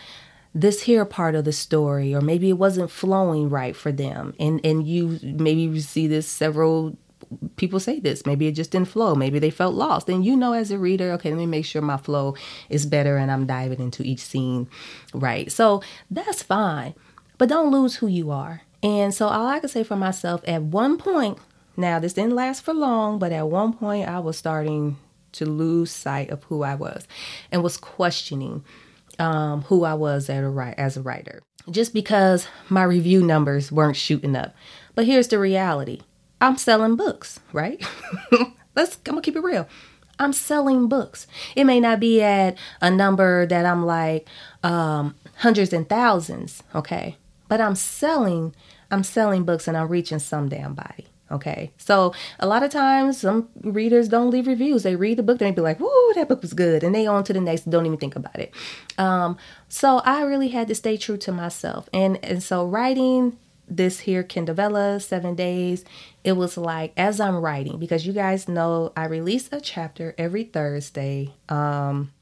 this 0.55 0.83
here 0.83 1.05
part 1.05 1.35
of 1.35 1.45
the 1.45 1.53
story, 1.53 2.15
or 2.15 2.21
maybe 2.21 2.49
it 2.49 2.59
wasn't 2.59 2.91
flowing 2.91 3.51
right 3.51 3.75
for 3.75 3.91
them, 3.91 4.35
and 4.39 4.61
and 4.65 4.87
you 4.87 5.19
maybe 5.23 5.81
see 5.81 6.07
this 6.07 6.29
several 6.29 6.97
people 7.57 7.81
say 7.81 8.01
this 8.01 8.27
maybe 8.27 8.47
it 8.47 8.53
just 8.53 8.71
didn't 8.71 8.89
flow 8.89 9.15
maybe 9.15 9.39
they 9.39 9.51
felt 9.51 9.75
lost. 9.75 10.09
And 10.09 10.25
you 10.25 10.37
know 10.37 10.53
as 10.53 10.71
a 10.71 10.79
reader 10.79 11.13
okay 11.13 11.31
let 11.31 11.39
me 11.39 11.47
make 11.47 11.65
sure 11.65 11.83
my 11.83 11.97
flow 11.97 12.35
is 12.69 12.87
better 12.87 13.17
and 13.17 13.31
i'm 13.31 13.47
diving 13.47 13.81
into 13.81 14.03
each 14.03 14.21
scene 14.21 14.69
right? 15.13 15.51
So 15.51 15.83
that's 16.11 16.43
fine 16.43 16.95
but 17.39 17.49
don't 17.49 17.73
lose 17.73 17.97
who 17.97 18.07
you 18.07 18.31
are. 18.31 18.63
And 18.83 19.15
so 19.15 19.29
all 19.29 19.47
i 19.47 19.61
can 19.61 19.69
say 19.69 19.83
for 19.83 19.97
myself 19.97 20.43
at 20.47 20.63
one 20.63 20.99
point 20.99 21.39
now 21.77 21.99
this 21.99 22.13
didn't 22.13 22.35
last 22.35 22.63
for 22.63 22.75
long 22.75 23.19
but 23.19 23.33
at 23.33 23.49
one 23.49 23.73
point 23.73 24.09
i 24.09 24.19
was 24.19 24.37
starting 24.37 24.97
to 25.35 25.47
lose 25.47 25.91
sight 25.91 26.31
of 26.31 26.43
who 26.45 26.63
I 26.63 26.75
was 26.75 27.07
and 27.53 27.63
was 27.63 27.77
questioning 27.77 28.65
um, 29.19 29.63
who 29.63 29.85
I 29.85 29.95
was 29.95 30.31
as 30.31 30.45
a, 30.45 30.75
as 30.79 30.97
a 30.97 31.03
writer 31.03 31.43
just 31.71 31.95
because 31.95 32.47
my 32.69 32.83
review 32.83 33.23
numbers 33.23 33.71
weren't 33.71 33.97
shooting 33.97 34.37
up. 34.37 34.55
But 34.95 35.07
here's 35.07 35.29
the 35.29 35.39
reality 35.39 36.01
I'm 36.41 36.57
selling 36.57 36.97
books, 36.97 37.41
right? 37.53 37.83
Let's, 38.77 38.97
I'm 39.07 39.13
gonna 39.13 39.23
keep 39.23 39.37
it 39.37 39.43
real. 39.43 39.69
I'm 40.19 40.33
selling 40.33 40.89
books. 40.89 41.27
It 41.57 41.65
may 41.65 41.81
not 41.81 42.01
be 42.01 42.23
at 42.23 42.57
a 42.81 42.91
number 42.91 43.47
that 43.47 43.67
I'm 43.67 43.85
like 43.85 44.29
um, 44.63 45.15
hundreds 45.39 45.73
and 45.73 45.89
thousands, 45.89 46.63
okay? 46.75 47.17
But 47.49 47.61
I'm 47.61 47.75
selling, 47.75 48.55
I'm 48.91 49.03
selling 49.03 49.45
books 49.45 49.67
and 49.67 49.77
I'm 49.77 49.89
reaching 49.89 50.19
some 50.19 50.49
damn 50.49 50.75
body. 50.75 51.07
Okay. 51.31 51.73
So 51.79 52.15
a 52.39 52.47
lot 52.47 52.63
of 52.63 52.71
times 52.71 53.21
some 53.21 53.49
readers 53.63 54.09
don't 54.09 54.31
leave 54.31 54.47
reviews. 54.47 54.83
They 54.83 54.95
read 54.95 55.19
the 55.19 55.23
book, 55.23 55.39
they 55.39 55.51
be 55.51 55.63
like, 55.63 55.79
whoa, 55.81 56.13
that 56.15 56.29
book 56.29 56.43
was 56.43 56.53
good. 56.53 56.85
And 56.85 56.95
they 56.95 57.07
on 57.07 57.25
to 57.25 57.33
the 57.33 57.41
next, 57.41 57.69
don't 57.69 57.87
even 57.87 57.99
think 57.99 58.15
about 58.15 58.39
it. 58.39 58.55
Um, 58.99 59.37
so 59.69 59.99
I 60.05 60.23
really 60.23 60.49
had 60.49 60.69
to 60.69 60.75
stay 60.75 60.97
true 60.97 61.17
to 61.19 61.33
myself. 61.33 61.89
And 61.93 62.23
and 62.25 62.43
so 62.43 62.65
writing 62.67 63.39
this 63.69 64.01
here 64.01 64.23
Kindle 64.23 64.55
Vella, 64.55 65.01
seven 65.01 65.35
days, 65.35 65.85
it 66.23 66.33
was 66.33 66.57
like 66.57 66.93
as 66.97 67.21
I'm 67.21 67.37
writing, 67.37 67.79
because 67.79 68.07
you 68.07 68.13
guys 68.13 68.49
know 68.49 68.93
I 68.97 69.07
release 69.07 69.49
a 69.53 69.61
chapter 69.61 70.15
every 70.19 70.45
Thursday. 70.45 71.35
Um 71.49 72.13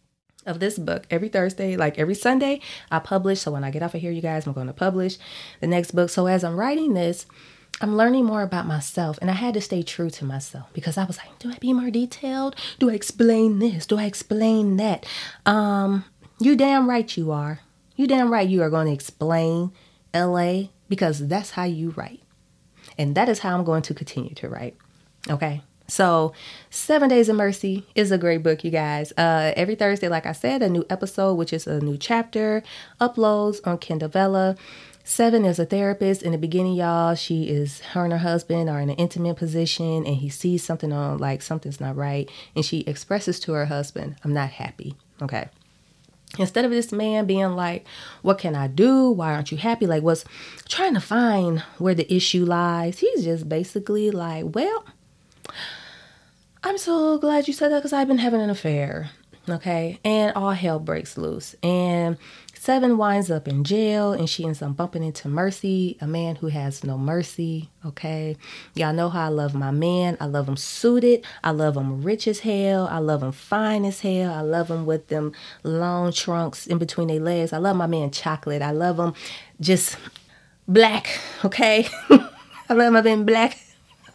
of 0.46 0.60
this 0.60 0.78
book 0.78 1.06
every 1.10 1.28
Thursday, 1.28 1.76
like 1.76 1.98
every 1.98 2.14
Sunday, 2.14 2.60
I 2.90 2.98
publish. 2.98 3.40
So 3.40 3.52
when 3.52 3.64
I 3.64 3.70
get 3.70 3.82
off 3.82 3.94
of 3.94 4.00
here, 4.00 4.10
you 4.10 4.20
guys, 4.20 4.46
I'm 4.46 4.52
going 4.52 4.66
to 4.66 4.72
publish 4.72 5.16
the 5.60 5.66
next 5.66 5.92
book. 5.92 6.10
So 6.10 6.26
as 6.26 6.42
I'm 6.44 6.56
writing 6.56 6.94
this, 6.94 7.26
I'm 7.80 7.96
learning 7.96 8.24
more 8.24 8.42
about 8.42 8.66
myself 8.66 9.18
and 9.20 9.30
I 9.30 9.34
had 9.34 9.54
to 9.54 9.60
stay 9.60 9.82
true 9.82 10.10
to 10.10 10.24
myself 10.24 10.68
because 10.72 10.98
I 10.98 11.04
was 11.04 11.16
like, 11.18 11.38
do 11.38 11.50
I 11.50 11.58
be 11.58 11.72
more 11.72 11.90
detailed? 11.90 12.56
Do 12.78 12.90
I 12.90 12.94
explain 12.94 13.58
this? 13.58 13.86
Do 13.86 13.98
I 13.98 14.04
explain 14.04 14.76
that? 14.76 15.06
Um, 15.46 16.04
you 16.38 16.54
damn 16.54 16.88
right 16.88 17.16
you 17.16 17.32
are. 17.32 17.60
You 17.96 18.06
damn 18.06 18.32
right 18.32 18.48
you 18.48 18.62
are 18.62 18.70
going 18.70 18.86
to 18.86 18.92
explain 18.92 19.72
LA 20.14 20.64
because 20.88 21.26
that's 21.26 21.50
how 21.52 21.64
you 21.64 21.90
write. 21.90 22.22
And 22.98 23.14
that 23.14 23.28
is 23.28 23.40
how 23.40 23.56
I'm 23.56 23.64
going 23.64 23.82
to 23.82 23.94
continue 23.94 24.34
to 24.34 24.48
write. 24.48 24.76
Okay. 25.28 25.62
So, 25.88 26.32
Seven 26.70 27.08
Days 27.10 27.28
of 27.28 27.36
Mercy 27.36 27.86
is 27.94 28.10
a 28.10 28.18
great 28.18 28.42
book, 28.42 28.64
you 28.64 28.70
guys. 28.70 29.12
Uh, 29.16 29.52
every 29.56 29.74
Thursday, 29.74 30.08
like 30.08 30.26
I 30.26 30.32
said, 30.32 30.62
a 30.62 30.68
new 30.68 30.86
episode, 30.88 31.34
which 31.34 31.52
is 31.52 31.66
a 31.66 31.80
new 31.80 31.98
chapter, 31.98 32.62
uploads 33.00 33.60
on 33.66 33.78
Kindle 33.78 34.08
Vella. 34.08 34.56
Seven 35.04 35.44
is 35.44 35.58
a 35.58 35.66
therapist. 35.66 36.22
In 36.22 36.32
the 36.32 36.38
beginning, 36.38 36.74
y'all, 36.74 37.14
she 37.14 37.48
is 37.48 37.80
her 37.80 38.04
and 38.04 38.12
her 38.12 38.20
husband 38.20 38.70
are 38.70 38.80
in 38.80 38.88
an 38.88 38.96
intimate 38.96 39.36
position, 39.36 40.06
and 40.06 40.16
he 40.16 40.28
sees 40.28 40.62
something 40.62 40.92
on 40.92 41.18
like 41.18 41.42
something's 41.42 41.80
not 41.80 41.96
right, 41.96 42.30
and 42.54 42.64
she 42.64 42.80
expresses 42.80 43.40
to 43.40 43.52
her 43.52 43.66
husband, 43.66 44.16
"I'm 44.24 44.32
not 44.32 44.50
happy." 44.50 44.94
Okay. 45.20 45.48
Instead 46.38 46.64
of 46.64 46.70
this 46.70 46.92
man 46.92 47.26
being 47.26 47.54
like, 47.56 47.84
"What 48.22 48.38
can 48.38 48.54
I 48.54 48.66
do? 48.66 49.10
Why 49.10 49.34
aren't 49.34 49.52
you 49.52 49.58
happy?" 49.58 49.86
Like, 49.86 50.02
was 50.02 50.24
trying 50.68 50.94
to 50.94 51.00
find 51.00 51.60
where 51.78 51.94
the 51.94 52.12
issue 52.12 52.44
lies. 52.44 53.00
He's 53.00 53.24
just 53.24 53.48
basically 53.48 54.10
like, 54.10 54.54
"Well." 54.54 54.84
I'm 56.64 56.78
so 56.78 57.18
glad 57.18 57.48
you 57.48 57.54
said 57.54 57.72
that 57.72 57.78
because 57.78 57.92
I've 57.92 58.06
been 58.06 58.18
having 58.18 58.40
an 58.40 58.48
affair. 58.48 59.10
Okay. 59.48 59.98
And 60.04 60.32
all 60.36 60.52
hell 60.52 60.78
breaks 60.78 61.18
loose. 61.18 61.56
And 61.62 62.16
Seven 62.62 62.96
winds 62.96 63.28
up 63.28 63.48
in 63.48 63.64
jail 63.64 64.12
and 64.12 64.30
she 64.30 64.44
ends 64.44 64.62
up 64.62 64.76
bumping 64.76 65.02
into 65.02 65.26
Mercy, 65.26 65.98
a 66.00 66.06
man 66.06 66.36
who 66.36 66.46
has 66.46 66.84
no 66.84 66.96
mercy. 66.96 67.70
Okay. 67.84 68.36
Y'all 68.76 68.92
know 68.92 69.08
how 69.08 69.24
I 69.24 69.30
love 69.30 69.52
my 69.52 69.72
man. 69.72 70.16
I 70.20 70.26
love 70.26 70.48
him 70.48 70.56
suited. 70.56 71.26
I 71.42 71.50
love 71.50 71.76
him 71.76 72.02
rich 72.02 72.28
as 72.28 72.38
hell. 72.38 72.86
I 72.86 72.98
love 72.98 73.24
him 73.24 73.32
fine 73.32 73.84
as 73.84 74.02
hell. 74.02 74.32
I 74.32 74.42
love 74.42 74.70
him 74.70 74.86
with 74.86 75.08
them 75.08 75.32
long 75.64 76.12
trunks 76.12 76.68
in 76.68 76.78
between 76.78 77.08
their 77.08 77.18
legs. 77.18 77.52
I 77.52 77.58
love 77.58 77.74
my 77.74 77.88
man 77.88 78.12
chocolate. 78.12 78.62
I 78.62 78.70
love 78.70 78.96
him 78.96 79.14
just 79.60 79.96
black. 80.68 81.18
Okay. 81.44 81.88
I 82.68 82.74
love 82.74 82.92
my 82.92 83.02
man 83.02 83.24
black. 83.24 83.58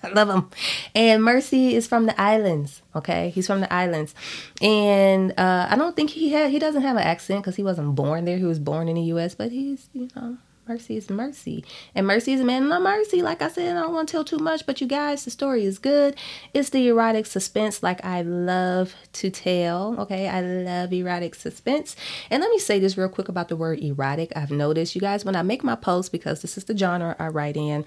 I 0.03 0.09
love 0.13 0.29
him. 0.29 0.49
And 0.95 1.23
Mercy 1.23 1.75
is 1.75 1.87
from 1.87 2.05
the 2.05 2.19
islands. 2.19 2.81
Okay, 2.95 3.29
he's 3.29 3.47
from 3.47 3.61
the 3.61 3.71
islands, 3.71 4.15
and 4.61 5.31
uh, 5.37 5.67
I 5.69 5.75
don't 5.75 5.95
think 5.95 6.11
he 6.11 6.29
had 6.29 6.51
he 6.51 6.59
doesn't 6.59 6.81
have 6.81 6.97
an 6.97 7.03
accent 7.03 7.43
because 7.43 7.55
he 7.55 7.63
wasn't 7.63 7.95
born 7.95 8.25
there. 8.25 8.37
He 8.37 8.45
was 8.45 8.59
born 8.59 8.87
in 8.87 8.95
the 8.95 9.03
U.S., 9.03 9.35
but 9.35 9.51
he's 9.51 9.89
you 9.93 10.09
know 10.15 10.37
Mercy 10.67 10.97
is 10.97 11.09
Mercy. 11.09 11.63
And 11.95 12.05
Mercy 12.05 12.33
is 12.33 12.41
a 12.41 12.43
man 12.43 12.71
of 12.71 12.81
mercy. 12.81 13.21
Like 13.21 13.41
I 13.41 13.47
said, 13.47 13.75
I 13.75 13.81
don't 13.81 13.93
want 13.93 14.09
to 14.09 14.11
tell 14.11 14.25
too 14.25 14.37
much, 14.37 14.65
but 14.65 14.81
you 14.81 14.87
guys, 14.87 15.23
the 15.23 15.31
story 15.31 15.63
is 15.63 15.79
good. 15.79 16.15
It's 16.53 16.69
the 16.69 16.87
erotic 16.87 17.25
suspense 17.25 17.81
like 17.81 18.03
I 18.03 18.21
love 18.21 18.93
to 19.13 19.29
tell. 19.29 19.95
Okay, 19.99 20.27
I 20.27 20.41
love 20.41 20.91
erotic 20.91 21.35
suspense. 21.35 21.95
And 22.29 22.41
let 22.41 22.51
me 22.51 22.59
say 22.59 22.79
this 22.79 22.97
real 22.97 23.09
quick 23.09 23.29
about 23.29 23.47
the 23.47 23.55
word 23.55 23.79
erotic. 23.79 24.33
I've 24.35 24.51
noticed, 24.51 24.95
you 24.95 25.01
guys, 25.01 25.23
when 25.23 25.35
I 25.35 25.41
make 25.41 25.63
my 25.63 25.75
posts, 25.75 26.09
because 26.09 26.41
this 26.41 26.57
is 26.57 26.65
the 26.65 26.77
genre 26.77 27.15
I 27.17 27.27
write 27.27 27.55
in, 27.55 27.85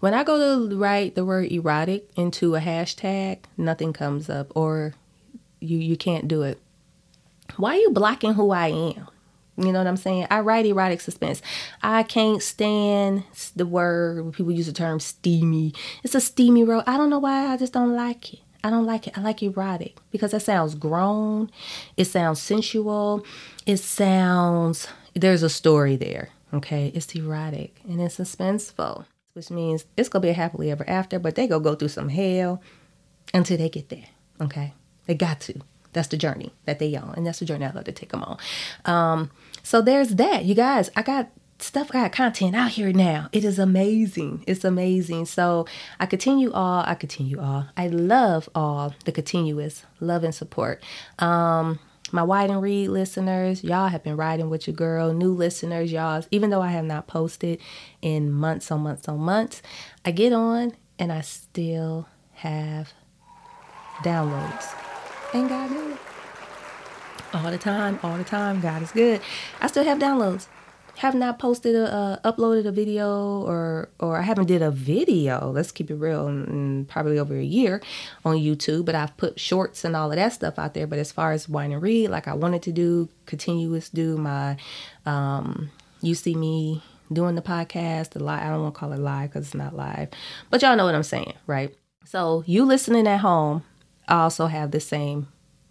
when 0.00 0.14
I 0.14 0.24
go 0.24 0.68
to 0.68 0.76
write 0.76 1.14
the 1.14 1.24
word 1.24 1.52
erotic 1.52 2.10
into 2.16 2.56
a 2.56 2.60
hashtag, 2.60 3.40
nothing 3.56 3.92
comes 3.92 4.28
up 4.28 4.50
or 4.56 4.94
you 5.60 5.78
you 5.78 5.96
can't 5.96 6.26
do 6.26 6.42
it. 6.42 6.58
Why 7.56 7.76
are 7.76 7.80
you 7.80 7.90
blocking 7.90 8.34
who 8.34 8.50
I 8.50 8.68
am? 8.68 9.08
You 9.56 9.72
know 9.72 9.78
what 9.78 9.86
I'm 9.86 9.98
saying? 9.98 10.26
I 10.30 10.40
write 10.40 10.64
erotic 10.64 11.02
suspense. 11.02 11.42
I 11.82 12.02
can't 12.02 12.42
stand 12.42 13.24
the 13.54 13.66
word 13.66 14.32
people 14.32 14.52
use 14.52 14.66
the 14.66 14.72
term 14.72 15.00
steamy. 15.00 15.74
It's 16.02 16.14
a 16.14 16.20
steamy 16.20 16.64
road. 16.64 16.84
I 16.86 16.96
don't 16.96 17.10
know 17.10 17.18
why. 17.18 17.52
I 17.52 17.58
just 17.58 17.74
don't 17.74 17.94
like 17.94 18.32
it. 18.32 18.40
I 18.64 18.70
don't 18.70 18.86
like 18.86 19.06
it. 19.06 19.16
I 19.18 19.20
like 19.20 19.42
erotic 19.42 19.96
because 20.10 20.30
that 20.30 20.42
sounds 20.42 20.74
grown. 20.74 21.50
It 21.96 22.06
sounds 22.06 22.40
sensual. 22.40 23.24
It 23.66 23.78
sounds 23.78 24.88
there's 25.14 25.42
a 25.42 25.50
story 25.50 25.96
there. 25.96 26.30
Okay, 26.54 26.90
it's 26.94 27.14
erotic 27.14 27.76
and 27.86 28.00
it's 28.00 28.16
suspenseful 28.16 29.04
which 29.34 29.50
means 29.50 29.84
it's 29.96 30.08
gonna 30.08 30.22
be 30.22 30.30
a 30.30 30.34
happily 30.34 30.70
ever 30.70 30.88
after, 30.88 31.18
but 31.18 31.34
they 31.34 31.46
gonna 31.46 31.62
go 31.62 31.74
through 31.74 31.88
some 31.88 32.08
hell 32.08 32.62
until 33.32 33.56
they 33.56 33.68
get 33.68 33.88
there. 33.88 34.06
Okay, 34.40 34.74
they 35.06 35.14
got 35.14 35.40
to. 35.42 35.60
That's 35.92 36.08
the 36.08 36.16
journey 36.16 36.52
that 36.66 36.78
they 36.78 36.94
on, 36.94 37.14
and 37.16 37.26
that's 37.26 37.40
the 37.40 37.44
journey 37.44 37.64
I 37.64 37.70
love 37.70 37.84
to 37.84 37.92
take 37.92 38.10
them 38.10 38.22
on. 38.22 38.38
Um, 38.84 39.30
so 39.62 39.82
there's 39.82 40.10
that, 40.10 40.44
you 40.44 40.54
guys. 40.54 40.90
I 40.94 41.02
got 41.02 41.30
stuff, 41.62 41.90
I 41.90 42.02
got 42.02 42.12
content 42.12 42.56
out 42.56 42.72
here 42.72 42.92
now. 42.92 43.28
It 43.32 43.44
is 43.44 43.58
amazing. 43.58 44.44
It's 44.46 44.64
amazing. 44.64 45.26
So 45.26 45.66
I 45.98 46.06
continue 46.06 46.52
all. 46.52 46.84
I 46.86 46.94
continue 46.94 47.40
all. 47.40 47.66
I 47.76 47.88
love 47.88 48.48
all 48.54 48.94
the 49.04 49.12
continuous 49.12 49.84
love 50.00 50.24
and 50.24 50.34
support. 50.34 50.82
Um, 51.18 51.78
my 52.12 52.22
Wine 52.22 52.50
and 52.50 52.62
Read 52.62 52.88
listeners, 52.88 53.62
y'all 53.62 53.88
have 53.88 54.02
been 54.02 54.16
riding 54.16 54.50
with 54.50 54.66
your 54.66 54.74
girl. 54.74 55.12
New 55.12 55.32
listeners, 55.32 55.92
y'all, 55.92 56.24
even 56.30 56.50
though 56.50 56.62
I 56.62 56.68
have 56.68 56.84
not 56.84 57.06
posted 57.06 57.60
in 58.02 58.30
months 58.30 58.70
on 58.70 58.80
months 58.80 59.08
on 59.08 59.20
months, 59.20 59.62
I 60.04 60.10
get 60.10 60.32
on 60.32 60.72
and 60.98 61.12
I 61.12 61.20
still 61.20 62.08
have 62.34 62.92
downloads. 64.02 64.74
And 65.32 65.48
God 65.48 65.68
good. 65.70 65.98
All 67.32 67.50
the 67.50 67.58
time, 67.58 68.00
all 68.02 68.16
the 68.16 68.24
time, 68.24 68.60
God 68.60 68.82
is 68.82 68.90
good. 68.90 69.20
I 69.60 69.68
still 69.68 69.84
have 69.84 69.98
downloads 69.98 70.46
have 70.98 71.14
not 71.14 71.38
posted 71.38 71.74
a 71.74 71.92
uh, 72.24 72.32
uploaded 72.32 72.66
a 72.66 72.72
video 72.72 73.42
or 73.42 73.88
or 73.98 74.18
I 74.18 74.22
haven't 74.22 74.46
did 74.46 74.62
a 74.62 74.70
video. 74.70 75.50
Let's 75.50 75.72
keep 75.72 75.90
it 75.90 75.94
real, 75.94 76.28
in, 76.28 76.86
probably 76.86 77.18
over 77.18 77.36
a 77.36 77.44
year 77.44 77.82
on 78.24 78.36
YouTube. 78.36 78.84
But 78.84 78.94
I've 78.94 79.16
put 79.16 79.40
shorts 79.40 79.84
and 79.84 79.96
all 79.96 80.10
of 80.10 80.16
that 80.16 80.32
stuff 80.32 80.58
out 80.58 80.74
there. 80.74 80.86
But 80.86 80.98
as 80.98 81.12
far 81.12 81.32
as 81.32 81.48
wine 81.48 81.72
and 81.72 81.82
read, 81.82 82.08
like 82.08 82.28
I 82.28 82.34
wanted 82.34 82.62
to 82.62 82.72
do, 82.72 83.08
continuous 83.26 83.88
do 83.88 84.16
my, 84.16 84.56
um, 85.06 85.70
you 86.02 86.14
see 86.14 86.34
me 86.34 86.82
doing 87.12 87.34
the 87.34 87.42
podcast, 87.42 88.10
the 88.10 88.22
live. 88.22 88.42
I 88.42 88.50
don't 88.50 88.62
want 88.62 88.74
to 88.74 88.78
call 88.78 88.92
it 88.92 88.98
live 88.98 89.30
because 89.30 89.46
it's 89.46 89.54
not 89.54 89.74
live, 89.74 90.08
but 90.50 90.62
y'all 90.62 90.76
know 90.76 90.84
what 90.84 90.94
I'm 90.94 91.02
saying, 91.02 91.34
right? 91.46 91.74
So 92.04 92.44
you 92.46 92.64
listening 92.64 93.06
at 93.06 93.20
home, 93.20 93.64
I 94.08 94.22
also 94.22 94.46
have 94.46 94.70
the 94.70 94.80
same 94.80 95.28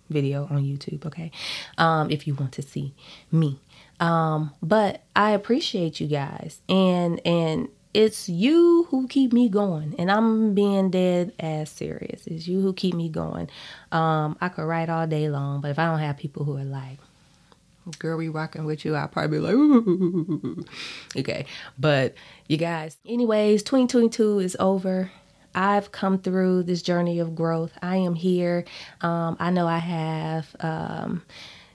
video 0.10 0.48
on 0.50 0.64
YouTube, 0.64 1.06
okay? 1.06 1.32
Um, 1.78 2.10
if 2.10 2.28
you 2.28 2.34
want 2.34 2.54
to 2.54 2.62
see 2.62 2.94
me. 3.32 3.60
Um, 4.00 4.52
but 4.62 5.04
I 5.16 5.32
appreciate 5.32 6.00
you 6.00 6.08
guys 6.08 6.62
and 6.70 7.20
and 7.26 7.70
it's 7.94 8.30
you 8.30 8.88
who 8.90 9.08
keep 9.08 9.34
me 9.34 9.50
going 9.50 9.96
and 9.98 10.12
i'm 10.12 10.54
being 10.54 10.92
dead 10.92 11.34
ass 11.40 11.72
serious 11.72 12.28
it's 12.28 12.48
you 12.48 12.62
who 12.62 12.72
keep 12.72 12.94
me 12.94 13.10
going 13.10 13.50
um 13.92 14.38
i 14.42 14.48
could 14.48 14.64
write 14.64 14.90
all 14.90 15.08
day 15.08 15.28
long 15.28 15.60
but 15.60 15.72
if 15.72 15.80
i 15.80 15.86
don't 15.86 16.00
have 16.00 16.16
people 16.16 16.44
who 16.44 16.56
are 16.56 16.64
like 16.64 17.00
girl 17.98 18.16
we 18.18 18.30
rocking 18.30 18.66
with 18.66 18.86
you 18.86 18.96
i'll 18.96 19.08
probably 19.08 19.40
be 19.40 19.44
like 19.44 19.56
Ooh. 19.56 20.64
okay 21.18 21.46
but 21.80 22.14
you 22.48 22.58
guys 22.58 22.98
anyways 23.08 23.64
2022 23.64 24.40
is 24.40 24.56
over 24.60 25.12
I've 25.56 25.92
come 25.92 26.20
through 26.20 26.64
this 26.64 26.84
journey 26.84 27.20
of 27.20 27.34
growth. 27.34 27.72
I 27.82 27.98
am 27.98 28.14
here. 28.14 28.66
Um, 29.02 29.36
I 29.40 29.50
know 29.50 29.68
I 29.68 29.80
have, 29.80 30.56
um, 30.60 31.24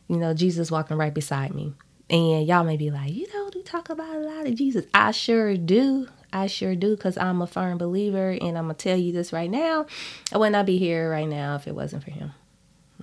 you 0.06 0.16
know, 0.16 0.32
Jesus 0.32 0.70
walking 0.70 0.96
right 0.96 1.12
beside 1.12 1.52
me. 1.52 1.74
And 2.14 2.46
y'all 2.46 2.62
may 2.62 2.76
be 2.76 2.92
like, 2.92 3.12
you 3.12 3.26
know, 3.34 3.50
do 3.50 3.60
talk 3.62 3.88
about 3.90 4.14
a 4.14 4.20
lot 4.20 4.46
of 4.46 4.54
Jesus. 4.54 4.86
I 4.94 5.10
sure 5.10 5.56
do. 5.56 6.06
I 6.32 6.46
sure 6.46 6.76
do 6.76 6.94
because 6.94 7.18
I'm 7.18 7.42
a 7.42 7.46
firm 7.48 7.76
believer. 7.76 8.30
And 8.30 8.56
I'm 8.56 8.66
going 8.66 8.76
to 8.76 8.88
tell 8.88 8.96
you 8.96 9.12
this 9.12 9.32
right 9.32 9.50
now. 9.50 9.86
I 10.32 10.38
would 10.38 10.52
not 10.52 10.64
be 10.64 10.78
here 10.78 11.10
right 11.10 11.26
now 11.26 11.56
if 11.56 11.66
it 11.66 11.74
wasn't 11.74 12.04
for 12.04 12.12
him. 12.12 12.30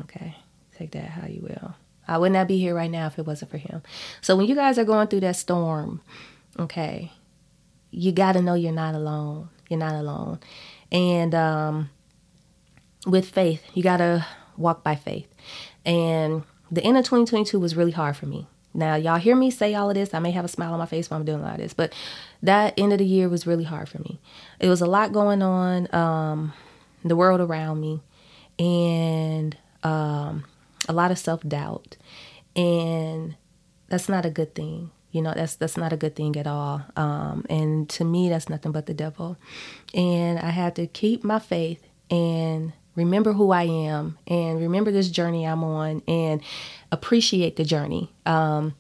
Okay. 0.04 0.38
Take 0.78 0.92
that 0.92 1.10
how 1.10 1.28
you 1.28 1.42
will. 1.42 1.76
I 2.08 2.20
would 2.20 2.32
not 2.32 2.48
be 2.48 2.58
here 2.58 2.74
right 2.74 2.90
now 2.90 3.08
if 3.08 3.20
it 3.20 3.26
wasn't 3.26 3.52
for 3.52 3.58
him. 3.58 3.82
So 4.22 4.38
when 4.38 4.48
you 4.48 4.56
guys 4.56 4.80
are 4.80 4.86
going 4.86 5.10
through 5.10 5.20
that 5.20 5.36
storm, 5.36 6.02
okay, 6.58 7.12
you 7.90 8.14
got 8.14 8.34
to 8.34 8.42
know 8.42 8.54
you're 8.54 8.72
not 8.72 8.96
alone. 8.96 9.50
You're 9.68 9.80
not 9.80 9.96
alone. 9.96 10.40
And 10.90 11.36
um, 11.36 11.90
with 13.06 13.30
faith, 13.30 13.62
you 13.74 13.84
got 13.84 13.98
to 13.98 14.26
walk 14.56 14.86
by 14.86 14.96
faith. 14.96 15.28
And 15.86 16.44
the 16.72 16.82
end 16.82 16.96
of 16.98 17.04
2022 17.04 17.60
was 17.60 17.76
really 17.76 17.92
hard 17.92 18.16
for 18.16 18.26
me. 18.26 18.48
Now, 18.74 18.96
y'all 18.96 19.18
hear 19.18 19.36
me 19.36 19.52
say 19.52 19.76
all 19.76 19.90
of 19.90 19.96
this. 19.96 20.14
I 20.14 20.20
may 20.20 20.32
have 20.32 20.46
a 20.46 20.48
smile 20.48 20.74
on 20.74 20.80
my 20.80 20.86
face 20.86 21.10
while 21.10 21.20
I'm 21.20 21.26
doing 21.26 21.44
all 21.44 21.52
of 21.52 21.58
this, 21.58 21.74
but 21.74 21.94
that 22.42 22.74
end 22.78 22.94
of 22.94 23.00
the 23.00 23.06
year 23.06 23.28
was 23.28 23.46
really 23.46 23.66
hard 23.66 23.90
for 23.90 24.00
me. 24.00 24.20
It 24.60 24.70
was 24.70 24.82
a 24.82 24.86
lot 24.86 25.12
going 25.12 25.42
on, 25.42 25.94
um, 25.94 26.54
the 27.04 27.16
world 27.16 27.42
around 27.42 27.82
me, 27.82 28.02
and 28.60 29.58
um, 29.84 30.46
a 30.88 30.94
lot 30.94 31.12
of 31.12 31.18
self 31.18 31.42
doubt. 31.42 31.98
And 32.56 33.36
that's 33.90 34.08
not 34.08 34.26
a 34.26 34.30
good 34.30 34.56
thing. 34.56 34.92
You 35.12 35.22
know, 35.22 35.34
that's 35.34 35.56
that's 35.56 35.76
not 35.76 35.92
a 35.92 35.98
good 35.98 36.16
thing 36.16 36.38
at 36.38 36.48
all. 36.48 36.84
Um, 36.96 37.46
and 37.50 37.90
to 37.90 38.06
me, 38.06 38.30
that's 38.30 38.48
nothing 38.48 38.72
but 38.72 38.86
the 38.86 38.94
devil. 38.94 39.38
And 39.94 40.40
I 40.40 40.50
had 40.52 40.76
to 40.78 40.88
keep 40.88 41.24
my 41.24 41.40
faith 41.40 41.84
and 42.10 42.72
remember 42.96 43.34
who 43.34 43.52
I 43.52 43.64
am 43.64 44.18
and 44.28 44.60
remember 44.60 44.92
this 44.92 45.10
journey 45.10 45.46
I'm 45.46 45.64
on 45.64 46.02
and 46.08 46.42
appreciate 46.92 47.56
the 47.56 47.64
journey. 47.64 48.12
Um, 48.26 48.76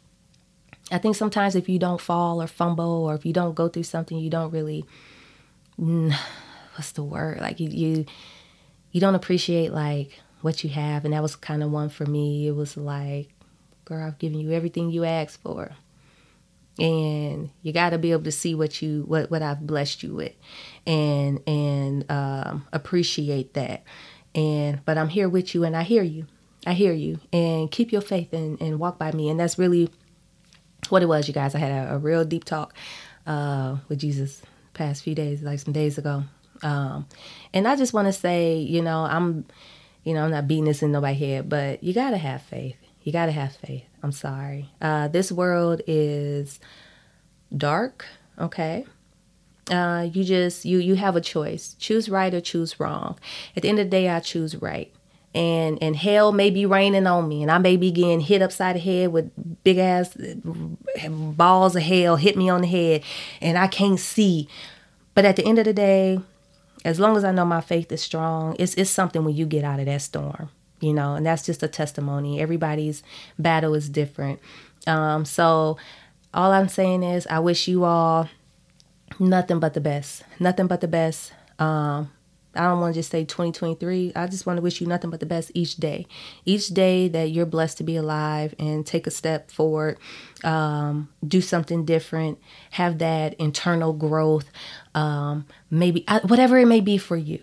I 0.91 0.97
think 0.97 1.15
sometimes 1.15 1.55
if 1.55 1.69
you 1.69 1.79
don't 1.79 2.01
fall 2.01 2.41
or 2.41 2.47
fumble 2.47 3.05
or 3.05 3.15
if 3.15 3.25
you 3.25 3.33
don't 3.33 3.55
go 3.55 3.69
through 3.69 3.83
something, 3.83 4.17
you 4.17 4.29
don't 4.29 4.51
really, 4.51 4.85
what's 5.77 6.91
the 6.91 7.03
word? 7.03 7.39
Like 7.39 7.59
you, 7.59 7.69
you, 7.69 8.05
you 8.91 8.99
don't 8.99 9.15
appreciate 9.15 9.71
like 9.71 10.19
what 10.41 10.63
you 10.63 10.69
have. 10.71 11.05
And 11.05 11.13
that 11.13 11.21
was 11.21 11.35
kind 11.35 11.63
of 11.63 11.71
one 11.71 11.89
for 11.89 12.05
me. 12.05 12.47
It 12.47 12.55
was 12.55 12.75
like, 12.75 13.29
girl, 13.85 14.05
I've 14.05 14.19
given 14.19 14.39
you 14.39 14.51
everything 14.51 14.91
you 14.91 15.05
asked 15.05 15.41
for 15.41 15.71
and 16.79 17.49
you 17.61 17.73
got 17.73 17.91
to 17.91 17.97
be 17.97 18.11
able 18.11 18.23
to 18.23 18.31
see 18.31 18.55
what 18.55 18.81
you 18.81 19.03
what 19.07 19.29
what 19.29 19.41
I've 19.41 19.65
blessed 19.65 20.03
you 20.03 20.15
with 20.15 20.33
and 20.85 21.41
and 21.47 22.09
um, 22.09 22.67
appreciate 22.73 23.53
that. 23.53 23.83
And 24.33 24.83
but 24.85 24.97
I'm 24.97 25.09
here 25.09 25.29
with 25.29 25.53
you 25.53 25.63
and 25.63 25.75
I 25.75 25.83
hear 25.83 26.03
you. 26.03 26.27
I 26.65 26.73
hear 26.73 26.93
you. 26.93 27.19
And 27.33 27.71
keep 27.71 27.91
your 27.91 28.01
faith 28.01 28.33
and, 28.33 28.61
and 28.61 28.79
walk 28.79 28.97
by 28.97 29.11
me. 29.11 29.29
And 29.29 29.39
that's 29.39 29.57
really 29.57 29.89
what 30.89 31.01
it 31.01 31.07
was 31.07 31.27
you 31.27 31.33
guys. 31.33 31.55
I 31.55 31.59
had 31.59 31.87
a, 31.87 31.95
a 31.95 31.97
real 31.97 32.23
deep 32.23 32.45
talk 32.45 32.73
uh, 33.27 33.77
with 33.89 33.99
Jesus 33.99 34.41
past 34.73 35.03
few 35.03 35.15
days 35.15 35.41
like 35.41 35.59
some 35.59 35.73
days 35.73 35.97
ago. 35.97 36.23
Um, 36.63 37.07
and 37.53 37.67
I 37.67 37.75
just 37.75 37.93
want 37.93 38.07
to 38.07 38.13
say 38.13 38.57
you 38.57 38.81
know 38.81 38.99
I'm 39.03 39.45
you 40.03 40.13
know 40.13 40.23
I'm 40.25 40.31
not 40.31 40.47
beating 40.47 40.65
this 40.65 40.83
in 40.83 40.91
nobody's 40.91 41.19
head 41.19 41.49
but 41.49 41.83
you 41.83 41.93
got 41.93 42.11
to 42.11 42.17
have 42.17 42.43
faith 42.43 42.75
you 43.03 43.11
got 43.11 43.27
to 43.27 43.31
have 43.31 43.55
faith 43.55 43.85
I'm 44.03 44.11
sorry. 44.11 44.71
Uh, 44.81 45.07
this 45.07 45.31
world 45.31 45.81
is 45.85 46.59
dark, 47.55 48.05
okay? 48.39 48.85
Uh, 49.69 50.09
you 50.11 50.23
just 50.23 50.65
you 50.65 50.79
you 50.79 50.95
have 50.95 51.15
a 51.15 51.21
choice. 51.21 51.75
Choose 51.79 52.09
right 52.09 52.33
or 52.33 52.41
choose 52.41 52.79
wrong. 52.79 53.19
At 53.55 53.61
the 53.61 53.69
end 53.69 53.79
of 53.79 53.85
the 53.85 53.91
day, 53.91 54.09
I 54.09 54.19
choose 54.19 54.55
right. 54.55 54.91
And 55.33 55.81
and 55.81 55.95
hell 55.95 56.31
may 56.31 56.49
be 56.49 56.65
raining 56.65 57.07
on 57.07 57.29
me, 57.29 57.41
and 57.41 57.51
I 57.51 57.59
may 57.59 57.77
be 57.77 57.91
getting 57.91 58.21
hit 58.21 58.41
upside 58.41 58.75
the 58.75 58.79
head 58.79 59.13
with 59.13 59.31
big 59.63 59.77
ass 59.77 60.17
balls 61.07 61.75
of 61.75 61.83
hell 61.83 62.15
hit 62.15 62.35
me 62.35 62.49
on 62.49 62.61
the 62.61 62.67
head, 62.67 63.03
and 63.39 63.57
I 63.57 63.67
can't 63.67 63.99
see. 63.99 64.49
But 65.13 65.25
at 65.25 65.35
the 65.35 65.45
end 65.45 65.59
of 65.59 65.65
the 65.65 65.73
day, 65.73 66.19
as 66.83 66.99
long 66.99 67.15
as 67.15 67.23
I 67.23 67.31
know 67.31 67.45
my 67.45 67.61
faith 67.61 67.91
is 67.91 68.01
strong, 68.01 68.55
it's 68.59 68.73
it's 68.73 68.89
something 68.89 69.23
when 69.23 69.35
you 69.35 69.45
get 69.45 69.63
out 69.63 69.79
of 69.79 69.85
that 69.85 70.01
storm 70.01 70.49
you 70.81 70.93
know, 70.93 71.15
and 71.15 71.25
that's 71.25 71.45
just 71.45 71.63
a 71.63 71.67
testimony. 71.67 72.41
Everybody's 72.41 73.03
battle 73.39 73.73
is 73.73 73.89
different. 73.89 74.39
Um, 74.87 75.25
so 75.25 75.77
all 76.33 76.51
I'm 76.51 76.67
saying 76.67 77.03
is 77.03 77.27
I 77.27 77.39
wish 77.39 77.67
you 77.67 77.83
all 77.85 78.29
nothing 79.19 79.59
but 79.59 79.73
the 79.73 79.81
best. 79.81 80.23
Nothing 80.39 80.67
but 80.67 80.81
the 80.81 80.87
best. 80.87 81.33
Um, 81.59 82.11
I 82.53 82.63
don't 82.63 82.81
want 82.81 82.93
to 82.93 82.99
just 82.99 83.09
say 83.09 83.23
2023. 83.23 84.11
I 84.15 84.27
just 84.27 84.45
want 84.45 84.57
to 84.57 84.61
wish 84.61 84.81
you 84.81 84.87
nothing 84.87 85.09
but 85.09 85.21
the 85.21 85.25
best 85.25 85.51
each 85.53 85.77
day. 85.77 86.05
Each 86.43 86.67
day 86.67 87.07
that 87.07 87.31
you're 87.31 87.45
blessed 87.45 87.77
to 87.77 87.83
be 87.83 87.95
alive 87.95 88.53
and 88.59 88.85
take 88.85 89.07
a 89.07 89.11
step 89.11 89.49
forward, 89.51 89.97
um, 90.43 91.07
do 91.25 91.39
something 91.39 91.85
different, 91.85 92.39
have 92.71 92.97
that 92.97 93.35
internal 93.35 93.93
growth, 93.93 94.49
um, 94.95 95.45
maybe 95.69 96.03
whatever 96.27 96.57
it 96.57 96.65
may 96.65 96.81
be 96.81 96.97
for 96.97 97.15
you. 97.15 97.41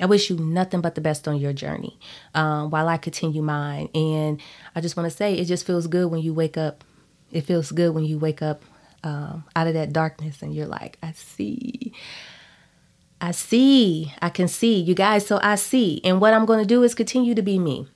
I 0.00 0.06
wish 0.06 0.30
you 0.30 0.36
nothing 0.36 0.80
but 0.80 0.94
the 0.94 1.00
best 1.00 1.28
on 1.28 1.38
your 1.38 1.52
journey 1.52 1.98
um, 2.34 2.70
while 2.70 2.88
I 2.88 2.96
continue 2.96 3.42
mine. 3.42 3.88
And 3.94 4.40
I 4.74 4.80
just 4.80 4.96
want 4.96 5.10
to 5.10 5.16
say, 5.16 5.34
it 5.34 5.44
just 5.44 5.66
feels 5.66 5.86
good 5.86 6.10
when 6.10 6.20
you 6.20 6.34
wake 6.34 6.56
up. 6.56 6.84
It 7.32 7.42
feels 7.42 7.70
good 7.70 7.94
when 7.94 8.04
you 8.04 8.18
wake 8.18 8.42
up 8.42 8.62
um, 9.04 9.44
out 9.54 9.66
of 9.66 9.74
that 9.74 9.92
darkness 9.92 10.42
and 10.42 10.54
you're 10.54 10.66
like, 10.66 10.98
I 11.02 11.12
see. 11.12 11.92
I 13.20 13.32
see. 13.32 14.12
I 14.20 14.30
can 14.30 14.48
see. 14.48 14.80
You 14.80 14.94
guys, 14.94 15.26
so 15.26 15.38
I 15.42 15.56
see. 15.56 16.00
And 16.04 16.20
what 16.20 16.34
I'm 16.34 16.46
going 16.46 16.60
to 16.60 16.66
do 16.66 16.82
is 16.82 16.94
continue 16.94 17.34
to 17.34 17.42
be 17.42 17.58
me. 17.58 17.86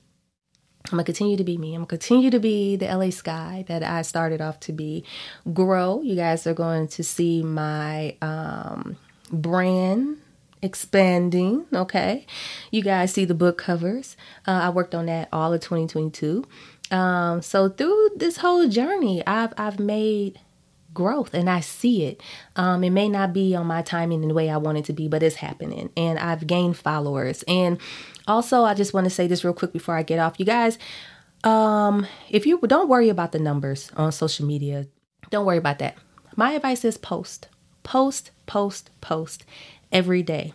I'm 0.93 0.99
gonna 0.99 1.05
continue 1.05 1.39
to 1.39 1.45
be 1.45 1.57
me. 1.57 1.75
I'm 1.75 1.81
gonna 1.81 1.87
continue 1.87 2.31
to 2.31 2.39
be 2.39 2.77
the 2.77 2.95
LA 2.95 3.09
Sky 3.09 3.65
that 3.69 3.83
I 3.83 4.03
started 4.03 4.43
off 4.43 4.61
to 4.61 4.73
be. 4.73 5.03
Grow. 5.51 6.03
You 6.03 6.15
guys 6.15 6.47
are 6.47 6.53
going 6.53 6.89
to 6.89 7.03
see 7.03 7.43
my 7.43 8.17
um, 8.21 8.99
brand 9.33 10.19
expanding. 10.65 11.67
Okay. 11.73 12.27
You 12.71 12.83
guys 12.83 13.13
see 13.13 13.25
the 13.25 13.35
book 13.35 13.59
covers. 13.59 14.17
Uh, 14.47 14.61
I 14.65 14.71
worked 14.71 14.95
on 14.95 15.07
that 15.07 15.29
all 15.33 15.53
of 15.53 15.61
2022. 15.61 16.45
Um, 16.91 17.43
so 17.43 17.69
through 17.69 18.11
this 18.17 18.39
whole 18.39 18.67
journey, 18.67 19.25
I've, 19.27 19.53
I've 19.59 19.79
made 19.79 20.41
growth 20.95 21.35
and 21.35 21.51
I 21.51 21.61
see 21.61 22.05
it. 22.05 22.23
Um, 22.57 22.83
it 22.83 22.91
may 22.91 23.09
not 23.09 23.33
be 23.33 23.55
on 23.55 23.67
my 23.67 23.83
timing 23.83 24.23
in 24.23 24.29
the 24.29 24.35
way 24.35 24.49
I 24.49 24.57
want 24.57 24.79
it 24.79 24.85
to 24.87 24.93
be, 24.93 25.07
but 25.07 25.23
it's 25.23 25.37
happening. 25.37 25.91
And 25.97 26.19
I've 26.19 26.47
gained 26.47 26.79
followers. 26.79 27.45
And 27.47 27.79
also, 28.27 28.63
I 28.63 28.75
just 28.75 28.95
want 28.95 29.05
to 29.05 29.11
say 29.11 29.27
this 29.27 29.45
real 29.45 29.55
quick 29.55 29.73
before 29.73 29.97
I 29.97 30.03
get 30.03 30.19
off. 30.19 30.39
You 30.39 30.47
guys, 30.47 30.79
um, 31.43 32.07
if 32.31 32.47
you 32.47 32.59
don't 32.67 32.89
worry 32.89 33.11
about 33.11 33.33
the 33.33 33.39
numbers 33.39 33.91
on 33.97 34.13
social 34.13 34.47
media, 34.47 34.87
don't 35.31 35.45
worry 35.45 35.59
about 35.59 35.79
that. 35.81 35.97
My 36.37 36.53
advice 36.53 36.85
is 36.85 36.97
post, 36.97 37.49
post, 37.83 38.31
post, 38.47 38.91
post 39.01 39.45
every 39.95 40.23
day. 40.23 40.53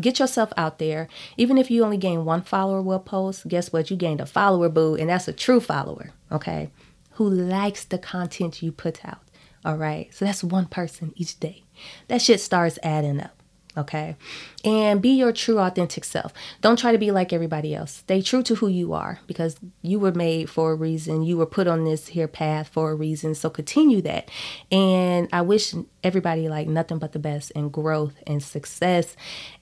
Get 0.00 0.18
yourself 0.18 0.52
out 0.56 0.78
there. 0.78 1.08
Even 1.36 1.58
if 1.58 1.70
you 1.70 1.84
only 1.84 1.96
gain 1.96 2.24
one 2.24 2.42
follower 2.42 2.82
will 2.82 2.98
post, 2.98 3.46
guess 3.46 3.72
what? 3.72 3.90
You 3.90 3.96
gained 3.96 4.20
a 4.20 4.26
follower 4.26 4.68
boo, 4.68 4.96
and 4.96 5.10
that's 5.10 5.28
a 5.28 5.32
true 5.32 5.60
follower, 5.60 6.10
okay? 6.32 6.70
Who 7.12 7.28
likes 7.28 7.84
the 7.84 7.98
content 7.98 8.62
you 8.62 8.72
put 8.72 9.04
out. 9.04 9.18
All 9.64 9.76
right. 9.76 10.12
So 10.14 10.24
that's 10.24 10.44
one 10.44 10.66
person 10.66 11.12
each 11.16 11.38
day. 11.38 11.64
That 12.06 12.22
shit 12.22 12.40
starts 12.40 12.78
adding 12.82 13.20
up 13.20 13.37
okay? 13.78 14.16
And 14.64 15.00
be 15.00 15.10
your 15.10 15.32
true, 15.32 15.58
authentic 15.58 16.04
self. 16.04 16.32
Don't 16.60 16.78
try 16.78 16.92
to 16.92 16.98
be 16.98 17.10
like 17.10 17.32
everybody 17.32 17.74
else. 17.74 17.92
Stay 17.92 18.20
true 18.20 18.42
to 18.42 18.56
who 18.56 18.68
you 18.68 18.92
are 18.92 19.20
because 19.26 19.58
you 19.82 19.98
were 19.98 20.12
made 20.12 20.50
for 20.50 20.72
a 20.72 20.74
reason. 20.74 21.22
You 21.22 21.36
were 21.36 21.46
put 21.46 21.66
on 21.66 21.84
this 21.84 22.08
here 22.08 22.28
path 22.28 22.68
for 22.68 22.90
a 22.90 22.94
reason. 22.94 23.34
So 23.34 23.48
continue 23.50 24.02
that. 24.02 24.30
And 24.70 25.28
I 25.32 25.42
wish 25.42 25.74
everybody 26.02 26.48
like 26.48 26.68
nothing 26.68 26.98
but 26.98 27.12
the 27.12 27.18
best 27.18 27.52
and 27.54 27.72
growth 27.72 28.14
and 28.26 28.42
success. 28.42 29.16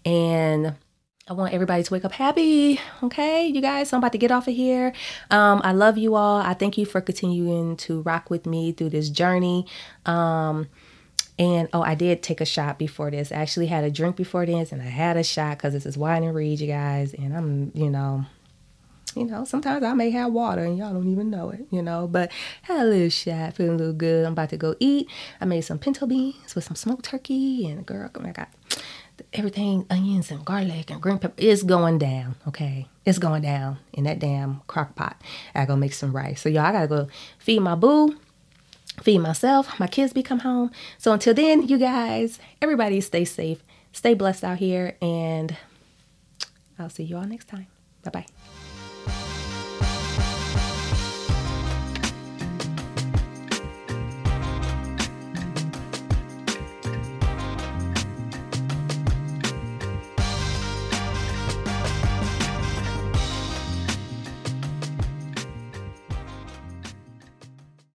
And 0.04 0.74
I 1.28 1.32
want 1.32 1.52
everybody 1.52 1.82
to 1.82 1.92
wake 1.92 2.04
up 2.04 2.12
happy. 2.12 2.78
Okay, 3.02 3.48
you 3.48 3.60
guys, 3.60 3.92
I'm 3.92 3.98
about 3.98 4.12
to 4.12 4.18
get 4.18 4.30
off 4.30 4.46
of 4.46 4.54
here. 4.54 4.92
Um, 5.28 5.60
I 5.64 5.72
love 5.72 5.98
you 5.98 6.14
all. 6.14 6.36
I 6.36 6.54
thank 6.54 6.78
you 6.78 6.86
for 6.86 7.00
continuing 7.00 7.76
to 7.78 8.02
rock 8.02 8.30
with 8.30 8.46
me 8.46 8.70
through 8.70 8.90
this 8.90 9.10
journey. 9.10 9.66
Um, 10.04 10.68
And 11.38 11.68
oh, 11.72 11.82
I 11.82 11.94
did 11.94 12.22
take 12.22 12.40
a 12.40 12.46
shot 12.46 12.78
before 12.78 13.10
this. 13.10 13.30
I 13.30 13.36
actually 13.36 13.66
had 13.66 13.84
a 13.84 13.90
drink 13.90 14.16
before 14.16 14.46
this, 14.46 14.72
and 14.72 14.80
I 14.80 14.86
had 14.86 15.16
a 15.16 15.22
shot 15.22 15.58
because 15.58 15.74
this 15.74 15.84
is 15.84 15.98
wine 15.98 16.24
and 16.24 16.34
read, 16.34 16.60
you 16.60 16.66
guys. 16.66 17.12
And 17.12 17.36
I'm, 17.36 17.72
you 17.74 17.90
know, 17.90 18.24
you 19.16 19.24
know, 19.24 19.44
sometimes 19.44 19.82
I 19.82 19.94
may 19.94 20.10
have 20.10 20.32
water 20.32 20.62
and 20.62 20.76
y'all 20.76 20.92
don't 20.92 21.10
even 21.10 21.30
know 21.30 21.50
it, 21.50 21.66
you 21.70 21.82
know, 21.82 22.06
but 22.06 22.30
had 22.62 22.82
a 22.82 22.84
little 22.84 23.08
shot, 23.08 23.54
feeling 23.54 23.74
a 23.74 23.78
little 23.78 23.92
good. 23.94 24.26
I'm 24.26 24.32
about 24.32 24.50
to 24.50 24.58
go 24.58 24.76
eat. 24.78 25.08
I 25.40 25.46
made 25.46 25.62
some 25.62 25.78
pinto 25.78 26.06
beans 26.06 26.54
with 26.54 26.64
some 26.64 26.76
smoked 26.76 27.06
turkey 27.06 27.66
and 27.66 27.84
girl, 27.86 28.10
oh 28.14 28.22
I 28.22 28.32
got 28.32 28.50
everything, 29.32 29.86
onions 29.88 30.30
and 30.30 30.44
garlic 30.44 30.90
and 30.90 31.00
green 31.00 31.18
pepper 31.18 31.34
is 31.38 31.62
going 31.62 31.98
down, 31.98 32.36
okay? 32.46 32.88
It's 33.06 33.18
going 33.18 33.42
down 33.42 33.78
in 33.94 34.04
that 34.04 34.18
damn 34.18 34.60
crock 34.66 34.94
pot. 34.94 35.20
I 35.54 35.64
gotta 35.64 35.78
make 35.78 35.94
some 35.94 36.14
rice. 36.14 36.42
So 36.42 36.50
y'all, 36.50 36.66
I 36.66 36.72
gotta 36.72 36.86
go 36.86 37.08
feed 37.38 37.60
my 37.60 37.74
boo, 37.74 38.16
feed 39.02 39.18
myself, 39.18 39.78
my 39.78 39.86
kids 39.86 40.12
become 40.12 40.40
home. 40.40 40.70
So 40.98 41.12
until 41.12 41.34
then, 41.34 41.68
you 41.68 41.78
guys, 41.78 42.38
everybody 42.60 43.00
stay 43.00 43.24
safe, 43.24 43.62
stay 43.92 44.14
blessed 44.14 44.44
out 44.44 44.58
here, 44.58 44.96
and 45.00 45.56
I'll 46.78 46.90
see 46.90 47.04
you 47.04 47.16
all 47.16 47.26
next 47.26 47.48
time. 47.48 47.66
Bye 48.02 48.10
bye. 48.10 48.26